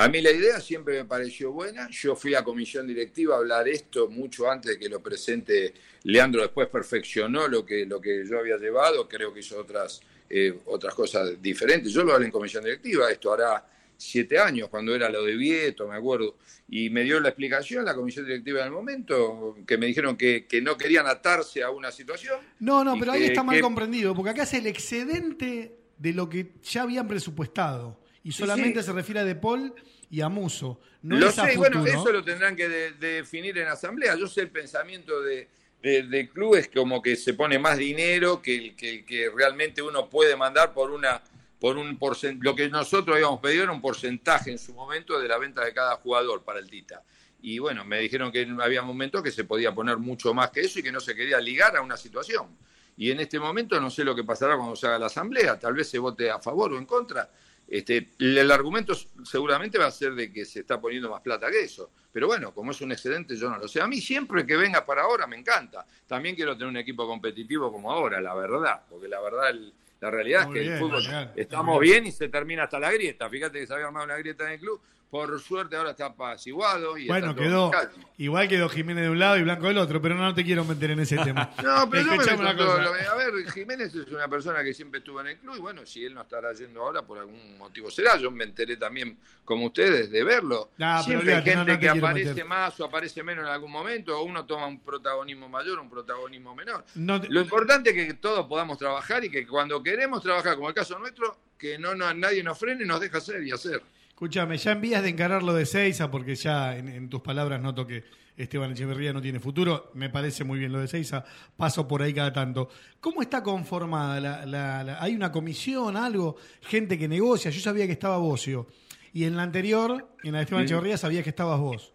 A 0.00 0.08
mí 0.08 0.22
la 0.22 0.30
idea 0.30 0.58
siempre 0.60 0.94
me 0.94 1.04
pareció 1.04 1.52
buena. 1.52 1.86
Yo 1.90 2.16
fui 2.16 2.34
a 2.34 2.42
comisión 2.42 2.86
directiva 2.86 3.34
a 3.34 3.38
hablar 3.38 3.68
esto 3.68 4.08
mucho 4.08 4.50
antes 4.50 4.72
de 4.72 4.78
que 4.78 4.88
lo 4.88 5.02
presente 5.02 5.74
Leandro. 6.04 6.40
Después 6.40 6.68
perfeccionó 6.68 7.46
lo 7.48 7.66
que, 7.66 7.84
lo 7.84 8.00
que 8.00 8.24
yo 8.26 8.38
había 8.38 8.56
llevado. 8.56 9.06
Creo 9.06 9.34
que 9.34 9.40
hizo 9.40 9.60
otras, 9.60 10.00
eh, 10.30 10.58
otras 10.64 10.94
cosas 10.94 11.32
diferentes. 11.42 11.92
Yo 11.92 12.02
lo 12.02 12.14
hablé 12.14 12.24
en 12.24 12.32
comisión 12.32 12.64
directiva. 12.64 13.10
Esto 13.10 13.30
hará 13.30 13.62
siete 13.98 14.38
años, 14.38 14.70
cuando 14.70 14.94
era 14.94 15.10
lo 15.10 15.22
de 15.22 15.36
Vieto, 15.36 15.86
me 15.86 15.96
acuerdo. 15.96 16.36
Y 16.70 16.88
me 16.88 17.02
dio 17.02 17.20
la 17.20 17.28
explicación 17.28 17.84
la 17.84 17.94
comisión 17.94 18.24
directiva 18.24 18.60
en 18.60 18.68
el 18.68 18.72
momento, 18.72 19.58
que 19.66 19.76
me 19.76 19.84
dijeron 19.84 20.16
que, 20.16 20.46
no 20.62 20.78
querían 20.78 21.08
atarse 21.08 21.62
a 21.62 21.68
una 21.68 21.92
situación. 21.92 22.40
No, 22.58 22.82
no, 22.82 22.98
pero 22.98 23.12
ahí 23.12 23.24
está 23.24 23.42
mal 23.42 23.60
comprendido, 23.60 24.14
porque 24.14 24.30
acá 24.30 24.44
es 24.44 24.54
el 24.54 24.66
excedente 24.66 25.76
de 25.98 26.12
lo 26.14 26.30
que 26.30 26.52
ya 26.62 26.84
habían 26.84 27.06
presupuestado 27.06 28.00
y 28.22 28.32
solamente 28.32 28.82
se 28.82 28.92
refiere 28.92 29.20
a 29.20 29.24
De 29.24 29.34
Paul 29.34 29.74
y 30.10 30.20
a 30.20 30.28
Muso. 30.28 30.80
No 31.02 31.18
lo 31.18 31.30
sé, 31.30 31.56
bueno, 31.56 31.84
eso 31.86 32.12
lo 32.12 32.22
tendrán 32.22 32.56
que 32.56 32.68
definir 32.68 33.56
en 33.58 33.68
asamblea. 33.68 34.16
Yo 34.16 34.26
sé 34.26 34.42
el 34.42 34.50
pensamiento 34.50 35.20
de, 35.22 35.48
de, 35.82 36.28
clubes 36.28 36.68
como 36.74 37.00
que 37.00 37.16
se 37.16 37.34
pone 37.34 37.58
más 37.58 37.78
dinero 37.78 38.42
que 38.42 38.56
el 38.56 38.76
que, 38.76 39.04
que 39.04 39.30
realmente 39.34 39.80
uno 39.80 40.10
puede 40.10 40.36
mandar 40.36 40.74
por 40.74 40.90
una 40.90 41.22
por 41.60 41.76
un 41.76 41.98
porcentaje, 41.98 42.42
lo 42.42 42.56
que 42.56 42.68
nosotros 42.70 43.14
habíamos 43.14 43.38
pedido 43.38 43.64
era 43.64 43.72
un 43.72 43.82
porcentaje 43.82 44.50
en 44.50 44.58
su 44.58 44.72
momento 44.72 45.20
de 45.20 45.28
la 45.28 45.36
venta 45.36 45.62
de 45.62 45.74
cada 45.74 45.96
jugador 45.96 46.42
para 46.42 46.58
el 46.58 46.68
Tita. 46.70 47.02
Y 47.42 47.58
bueno, 47.58 47.84
me 47.84 47.98
dijeron 48.00 48.32
que 48.32 48.48
había 48.60 48.80
momentos 48.80 49.22
que 49.22 49.30
se 49.30 49.44
podía 49.44 49.74
poner 49.74 49.98
mucho 49.98 50.32
más 50.32 50.50
que 50.50 50.62
eso 50.62 50.78
y 50.78 50.82
que 50.82 50.90
no 50.90 51.00
se 51.00 51.14
quería 51.14 51.38
ligar 51.38 51.76
a 51.76 51.82
una 51.82 51.98
situación. 51.98 52.56
Y 52.96 53.10
en 53.10 53.20
este 53.20 53.38
momento 53.38 53.78
no 53.78 53.90
sé 53.90 54.04
lo 54.04 54.14
que 54.14 54.24
pasará 54.24 54.56
cuando 54.56 54.74
se 54.74 54.86
haga 54.86 54.98
la 54.98 55.06
asamblea, 55.06 55.58
tal 55.58 55.74
vez 55.74 55.88
se 55.88 55.98
vote 55.98 56.30
a 56.30 56.38
favor 56.38 56.72
o 56.72 56.78
en 56.78 56.86
contra, 56.86 57.30
este, 57.70 58.08
el 58.18 58.50
argumento 58.50 58.94
seguramente 59.24 59.78
va 59.78 59.86
a 59.86 59.90
ser 59.92 60.14
de 60.14 60.32
que 60.32 60.44
se 60.44 60.60
está 60.60 60.80
poniendo 60.80 61.08
más 61.08 61.20
plata 61.20 61.48
que 61.50 61.60
eso. 61.60 61.88
Pero 62.12 62.26
bueno, 62.26 62.52
como 62.52 62.72
es 62.72 62.80
un 62.80 62.90
excedente, 62.90 63.36
yo 63.36 63.48
no 63.48 63.58
lo 63.58 63.68
sé. 63.68 63.80
A 63.80 63.86
mí 63.86 64.00
siempre 64.00 64.44
que 64.44 64.56
venga 64.56 64.84
para 64.84 65.02
ahora 65.02 65.28
me 65.28 65.36
encanta. 65.36 65.86
También 66.08 66.34
quiero 66.34 66.54
tener 66.54 66.66
un 66.66 66.76
equipo 66.76 67.06
competitivo 67.06 67.70
como 67.70 67.92
ahora, 67.92 68.20
la 68.20 68.34
verdad. 68.34 68.80
Porque 68.90 69.06
la 69.06 69.20
verdad, 69.20 69.54
la 70.00 70.10
realidad 70.10 70.42
es 70.42 70.48
que 70.48 70.66
el 70.66 70.78
fútbol 70.80 71.04
estamos 71.36 71.78
bien 71.78 72.06
y 72.06 72.10
se 72.10 72.28
termina 72.28 72.64
hasta 72.64 72.80
la 72.80 72.90
grieta. 72.90 73.30
Fíjate 73.30 73.60
que 73.60 73.66
se 73.68 73.74
había 73.74 73.86
armado 73.86 74.04
una 74.04 74.16
grieta 74.16 74.46
en 74.46 74.54
el 74.54 74.58
club 74.58 74.80
por 75.10 75.40
suerte 75.40 75.74
ahora 75.74 75.90
está 75.90 76.06
apaciguado. 76.06 76.96
Y 76.96 77.08
bueno, 77.08 77.34
quedó. 77.34 77.72
Igual 78.16 78.48
quedó 78.48 78.68
Jiménez 78.68 79.04
de 79.04 79.10
un 79.10 79.18
lado 79.18 79.36
y 79.38 79.42
Blanco 79.42 79.66
del 79.66 79.78
otro, 79.78 80.00
pero 80.00 80.14
no 80.14 80.32
te 80.34 80.44
quiero 80.44 80.64
meter 80.64 80.92
en 80.92 81.00
ese 81.00 81.16
tema. 81.24 81.50
no, 81.62 81.90
pero 81.90 82.04
no 82.04 82.16
me 82.16 83.06
A 83.06 83.14
ver, 83.16 83.50
Jiménez 83.52 83.92
es 83.94 84.06
una 84.08 84.28
persona 84.28 84.62
que 84.62 84.72
siempre 84.72 84.98
estuvo 84.98 85.20
en 85.20 85.28
el 85.28 85.38
club 85.38 85.56
y 85.56 85.60
bueno, 85.60 85.84
si 85.84 86.04
él 86.04 86.14
no 86.14 86.22
estará 86.22 86.52
yendo 86.52 86.82
ahora 86.82 87.02
por 87.02 87.18
algún 87.18 87.58
motivo 87.58 87.90
será. 87.90 88.16
Yo 88.18 88.30
me 88.30 88.44
enteré 88.44 88.76
también, 88.76 89.18
como 89.44 89.66
ustedes, 89.66 90.10
de 90.10 90.22
verlo. 90.22 90.70
siempre 91.04 91.34
hay 91.34 91.42
gente 91.42 91.78
que 91.78 91.88
aparece 91.88 92.44
más 92.44 92.78
o 92.78 92.84
aparece 92.84 93.22
menos 93.24 93.44
en 93.44 93.50
algún 93.50 93.72
momento, 93.72 94.16
o 94.16 94.22
uno 94.22 94.46
toma 94.46 94.66
un 94.66 94.80
protagonismo 94.80 95.48
mayor 95.48 95.78
o 95.78 95.82
un 95.82 95.90
protagonismo 95.90 96.54
menor. 96.54 96.84
Lo 96.94 97.40
importante 97.40 97.90
es 97.90 98.06
que 98.06 98.14
todos 98.14 98.46
podamos 98.46 98.78
trabajar 98.78 99.24
y 99.24 99.30
que 99.30 99.44
cuando 99.44 99.82
queremos 99.82 100.22
trabajar, 100.22 100.54
como 100.54 100.68
el 100.68 100.74
caso 100.74 100.98
nuestro, 101.00 101.36
que 101.58 101.78
no, 101.78 101.94
no 101.94 102.12
nadie 102.14 102.42
nos 102.44 102.58
frene 102.58 102.84
y 102.84 102.86
nos 102.86 103.00
deja 103.00 103.18
hacer 103.18 103.42
y 103.42 103.50
hacer. 103.50 103.82
Escúchame, 104.20 104.58
ya 104.58 104.72
envías 104.72 105.02
de 105.02 105.08
encarar 105.08 105.42
lo 105.42 105.54
de 105.54 105.64
Seiza, 105.64 106.10
porque 106.10 106.34
ya 106.34 106.76
en, 106.76 107.08
tus 107.08 107.22
palabras 107.22 107.58
noto 107.58 107.86
que 107.86 108.04
Esteban 108.36 108.72
Echeverría 108.72 109.14
no 109.14 109.22
tiene 109.22 109.40
futuro. 109.40 109.92
Me 109.94 110.10
parece 110.10 110.44
muy 110.44 110.58
bien 110.58 110.72
lo 110.72 110.78
de 110.78 110.88
Seiza, 110.88 111.24
paso 111.56 111.88
por 111.88 112.02
ahí 112.02 112.12
cada 112.12 112.30
tanto. 112.30 112.68
¿Cómo 113.00 113.22
está 113.22 113.42
conformada? 113.42 114.20
La, 114.44 114.98
¿Hay 115.00 115.14
una 115.14 115.32
comisión, 115.32 115.96
algo? 115.96 116.36
Gente 116.60 116.98
que 116.98 117.08
negocia. 117.08 117.50
Yo 117.50 117.62
sabía 117.62 117.86
que 117.86 117.92
estaba 117.92 118.18
Bocio. 118.18 118.66
Y 119.14 119.24
en 119.24 119.38
la 119.38 119.42
anterior, 119.42 120.10
en 120.22 120.32
la 120.32 120.40
de 120.40 120.44
Esteban 120.44 120.64
Echeverría, 120.64 120.98
sabías 120.98 121.24
que 121.24 121.30
estabas 121.30 121.58
vos. 121.58 121.94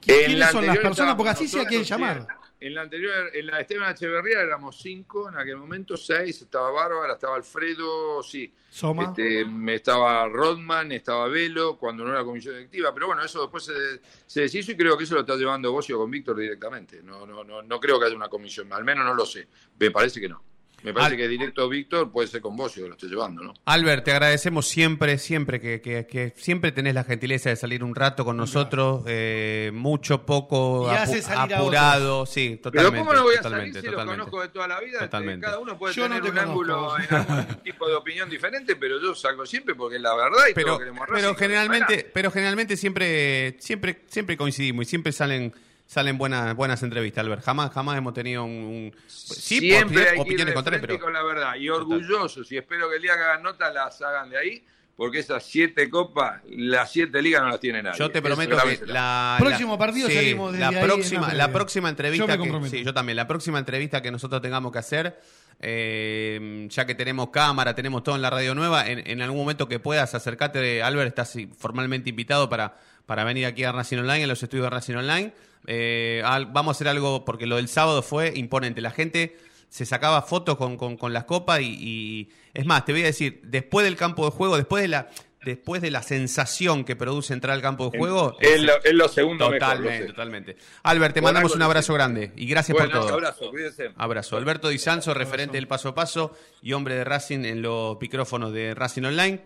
¿Quiénes 0.00 0.50
son 0.50 0.64
las 0.64 0.78
personas? 0.78 1.16
Porque 1.16 1.32
así 1.32 1.48
se 1.48 1.66
quieren 1.66 1.84
llamar. 1.84 2.26
En 2.60 2.74
la 2.74 2.82
anterior, 2.82 3.30
en 3.32 3.46
la 3.46 3.56
de 3.56 3.62
Esteban 3.62 3.92
Echeverría 3.92 4.40
éramos 4.40 4.80
cinco, 4.80 5.28
en 5.28 5.36
aquel 5.36 5.56
momento 5.56 5.96
seis, 5.96 6.42
estaba 6.42 6.70
Bárbara, 6.72 7.12
estaba 7.12 7.36
Alfredo, 7.36 8.20
sí. 8.22 8.52
Soma. 8.68 9.04
Este, 9.04 9.46
estaba 9.72 10.26
Rodman, 10.28 10.90
estaba 10.90 11.28
Velo, 11.28 11.78
cuando 11.78 12.04
no 12.04 12.10
era 12.10 12.24
comisión 12.24 12.54
directiva, 12.54 12.92
pero 12.92 13.06
bueno, 13.06 13.22
eso 13.22 13.42
después 13.42 13.64
se, 13.64 14.00
se 14.26 14.40
deshizo 14.40 14.72
y 14.72 14.76
creo 14.76 14.98
que 14.98 15.04
eso 15.04 15.14
lo 15.14 15.20
está 15.20 15.36
llevando 15.36 15.70
Bocio 15.70 15.98
con 15.98 16.10
Víctor 16.10 16.36
directamente. 16.36 17.00
No, 17.02 17.24
no, 17.26 17.44
no, 17.44 17.62
no 17.62 17.80
creo 17.80 18.00
que 18.00 18.06
haya 18.06 18.16
una 18.16 18.28
comisión, 18.28 18.72
al 18.72 18.84
menos 18.84 19.04
no 19.04 19.14
lo 19.14 19.24
sé. 19.24 19.46
Me 19.78 19.92
parece 19.92 20.20
que 20.20 20.28
no. 20.28 20.42
Me 20.82 20.94
parece 20.94 21.16
que 21.16 21.26
directo 21.26 21.68
Víctor 21.68 22.12
puede 22.12 22.28
ser 22.28 22.40
con 22.40 22.56
vos, 22.56 22.74
yo 22.76 22.86
lo 22.86 22.94
estoy 22.94 23.08
llevando, 23.08 23.42
¿no? 23.42 23.54
Albert, 23.64 24.04
te 24.04 24.12
agradecemos 24.12 24.68
siempre, 24.68 25.18
siempre, 25.18 25.60
que, 25.60 25.80
que, 25.80 26.32
siempre 26.36 26.70
tenés 26.70 26.94
la 26.94 27.02
gentileza 27.02 27.50
de 27.50 27.56
salir 27.56 27.82
un 27.82 27.96
rato 27.96 28.24
con 28.24 28.36
nosotros, 28.36 29.02
eh, 29.06 29.72
mucho, 29.74 30.24
poco, 30.24 30.88
apurado, 30.88 32.26
sí, 32.26 32.60
totalmente. 32.62 32.96
Pero 32.96 33.04
¿cómo 33.04 33.12
no 33.12 33.22
voy 33.24 33.36
a 33.36 33.42
salir 33.42 33.74
si 33.74 33.86
lo 33.88 34.04
conozco 34.04 34.40
de 34.40 34.48
toda 34.48 34.68
la 34.68 34.80
vida? 34.80 35.00
Totalmente. 35.00 35.44
Cada 35.46 35.58
uno 35.58 35.76
puede 35.76 35.94
tener 35.94 36.22
un 36.22 36.38
ángulo, 36.38 36.94
algún 36.94 37.56
tipo 37.64 37.88
de 37.88 37.94
opinión 37.94 38.30
diferente, 38.30 38.76
pero 38.76 39.00
yo 39.00 39.14
salgo 39.16 39.44
siempre 39.46 39.74
porque 39.74 39.96
es 39.96 40.02
la 40.02 40.14
verdad 40.14 40.46
y 40.50 40.54
pero, 40.54 40.78
pero 41.12 41.34
generalmente, 41.34 42.08
pero 42.14 42.30
generalmente 42.30 42.76
siempre, 42.76 43.56
siempre, 43.58 44.02
siempre 44.06 44.36
coincidimos 44.36 44.86
y 44.86 44.88
siempre 44.88 45.12
salen 45.12 45.52
salen 45.88 46.18
buenas 46.18 46.54
buenas 46.54 46.82
entrevistas, 46.82 47.24
Albert. 47.24 47.42
Jamás 47.42 47.72
jamás 47.72 47.98
hemos 47.98 48.14
tenido 48.14 48.44
un, 48.44 48.94
sí, 49.06 49.58
siempre 49.58 50.10
hay 50.10 50.20
opiniones 50.20 50.54
ir 50.54 50.80
pero 50.80 51.00
con 51.00 51.12
la 51.12 51.22
verdad 51.24 51.56
y 51.56 51.68
orgullosos 51.70 52.52
y 52.52 52.58
espero 52.58 52.88
que 52.90 52.96
el 52.96 53.02
día 53.02 53.16
que 53.16 53.22
hagan 53.22 53.42
notas 53.42 53.74
las 53.74 54.00
hagan 54.02 54.28
de 54.30 54.38
ahí 54.38 54.64
porque 54.94 55.20
esas 55.20 55.44
siete 55.44 55.88
copas, 55.88 56.42
las 56.48 56.90
siete 56.90 57.22
ligas 57.22 57.40
no 57.40 57.50
las 57.50 57.60
tiene 57.60 57.84
nadie. 57.84 57.96
Yo 57.96 58.10
te 58.10 58.20
prometo 58.20 58.56
que 58.56 58.84
la, 58.86 59.36
próximo 59.38 59.78
partido 59.78 60.08
salimos 60.10 60.52
de 60.52 60.58
la 60.58 60.72
próxima, 60.72 61.32
la 61.32 61.52
próxima 61.52 61.88
entrevista 61.88 62.36
que, 62.36 62.68
sí, 62.68 62.84
yo 62.84 62.92
también, 62.92 63.14
la 63.14 63.28
próxima 63.28 63.60
entrevista 63.60 64.02
que 64.02 64.10
nosotros 64.10 64.42
tengamos 64.42 64.72
que 64.72 64.78
hacer, 64.80 65.20
eh, 65.60 66.66
ya 66.68 66.84
que 66.84 66.96
tenemos 66.96 67.30
cámara, 67.30 67.76
tenemos 67.76 68.02
todo 68.02 68.16
en 68.16 68.22
la 68.22 68.30
radio 68.30 68.56
nueva, 68.56 68.88
en, 68.88 69.22
algún 69.22 69.38
momento 69.38 69.68
que 69.68 69.78
puedas 69.78 70.16
acercarte, 70.16 70.82
Albert, 70.82 71.10
estás 71.10 71.38
formalmente 71.56 72.10
invitado 72.10 72.48
para, 72.48 72.76
para 73.06 73.22
venir 73.22 73.46
aquí 73.46 73.62
a 73.62 73.70
Racing 73.70 73.98
Online, 73.98 74.24
a 74.24 74.26
los 74.26 74.42
estudios 74.42 74.64
de 74.64 74.70
Racing 74.70 74.96
Online. 74.96 75.32
Eh, 75.66 76.22
vamos 76.24 76.68
a 76.68 76.76
hacer 76.76 76.88
algo, 76.88 77.24
porque 77.24 77.46
lo 77.46 77.56
del 77.56 77.68
sábado 77.68 78.02
fue 78.02 78.32
imponente. 78.36 78.80
La 78.80 78.90
gente 78.90 79.36
se 79.68 79.84
sacaba 79.84 80.22
fotos 80.22 80.56
con, 80.56 80.76
con, 80.76 81.12
las 81.12 81.24
copas 81.24 81.60
y, 81.60 82.30
es 82.54 82.64
más, 82.64 82.84
te 82.84 82.92
voy 82.92 83.02
a 83.02 83.06
decir, 83.06 83.40
después 83.44 83.84
del 83.84 83.96
campo 83.96 84.24
de 84.24 84.30
juego, 84.30 84.56
después 84.56 84.82
de 84.82 84.88
la 84.88 85.08
después 85.44 85.80
de 85.80 85.90
la 85.90 86.02
sensación 86.02 86.84
que 86.84 86.96
produce 86.96 87.32
entrar 87.32 87.54
al 87.54 87.62
campo 87.62 87.90
de 87.90 87.98
juego. 87.98 88.36
Es, 88.40 88.60
lo, 88.92 89.08
segundo 89.08 89.48
totalmente, 89.50 90.06
Totalmente. 90.08 90.56
Albert, 90.82 91.14
te 91.14 91.22
mandamos 91.22 91.54
un 91.54 91.62
abrazo 91.62 91.94
grande 91.94 92.32
y 92.36 92.46
gracias 92.46 92.76
por 92.76 92.90
todo. 92.90 93.08
Abrazo, 93.08 93.50
cuídense. 93.50 93.92
Abrazo. 93.96 94.36
Alberto 94.36 94.68
Di 94.68 94.78
Sanso, 94.78 95.14
referente 95.14 95.56
del 95.56 95.68
paso 95.68 95.90
a 95.90 95.94
paso 95.94 96.36
y 96.60 96.72
hombre 96.72 96.96
de 96.96 97.04
Racing 97.04 97.44
en 97.44 97.62
los 97.62 97.98
micrófonos 98.00 98.52
de 98.52 98.74
Racing 98.74 99.04
Online. 99.04 99.36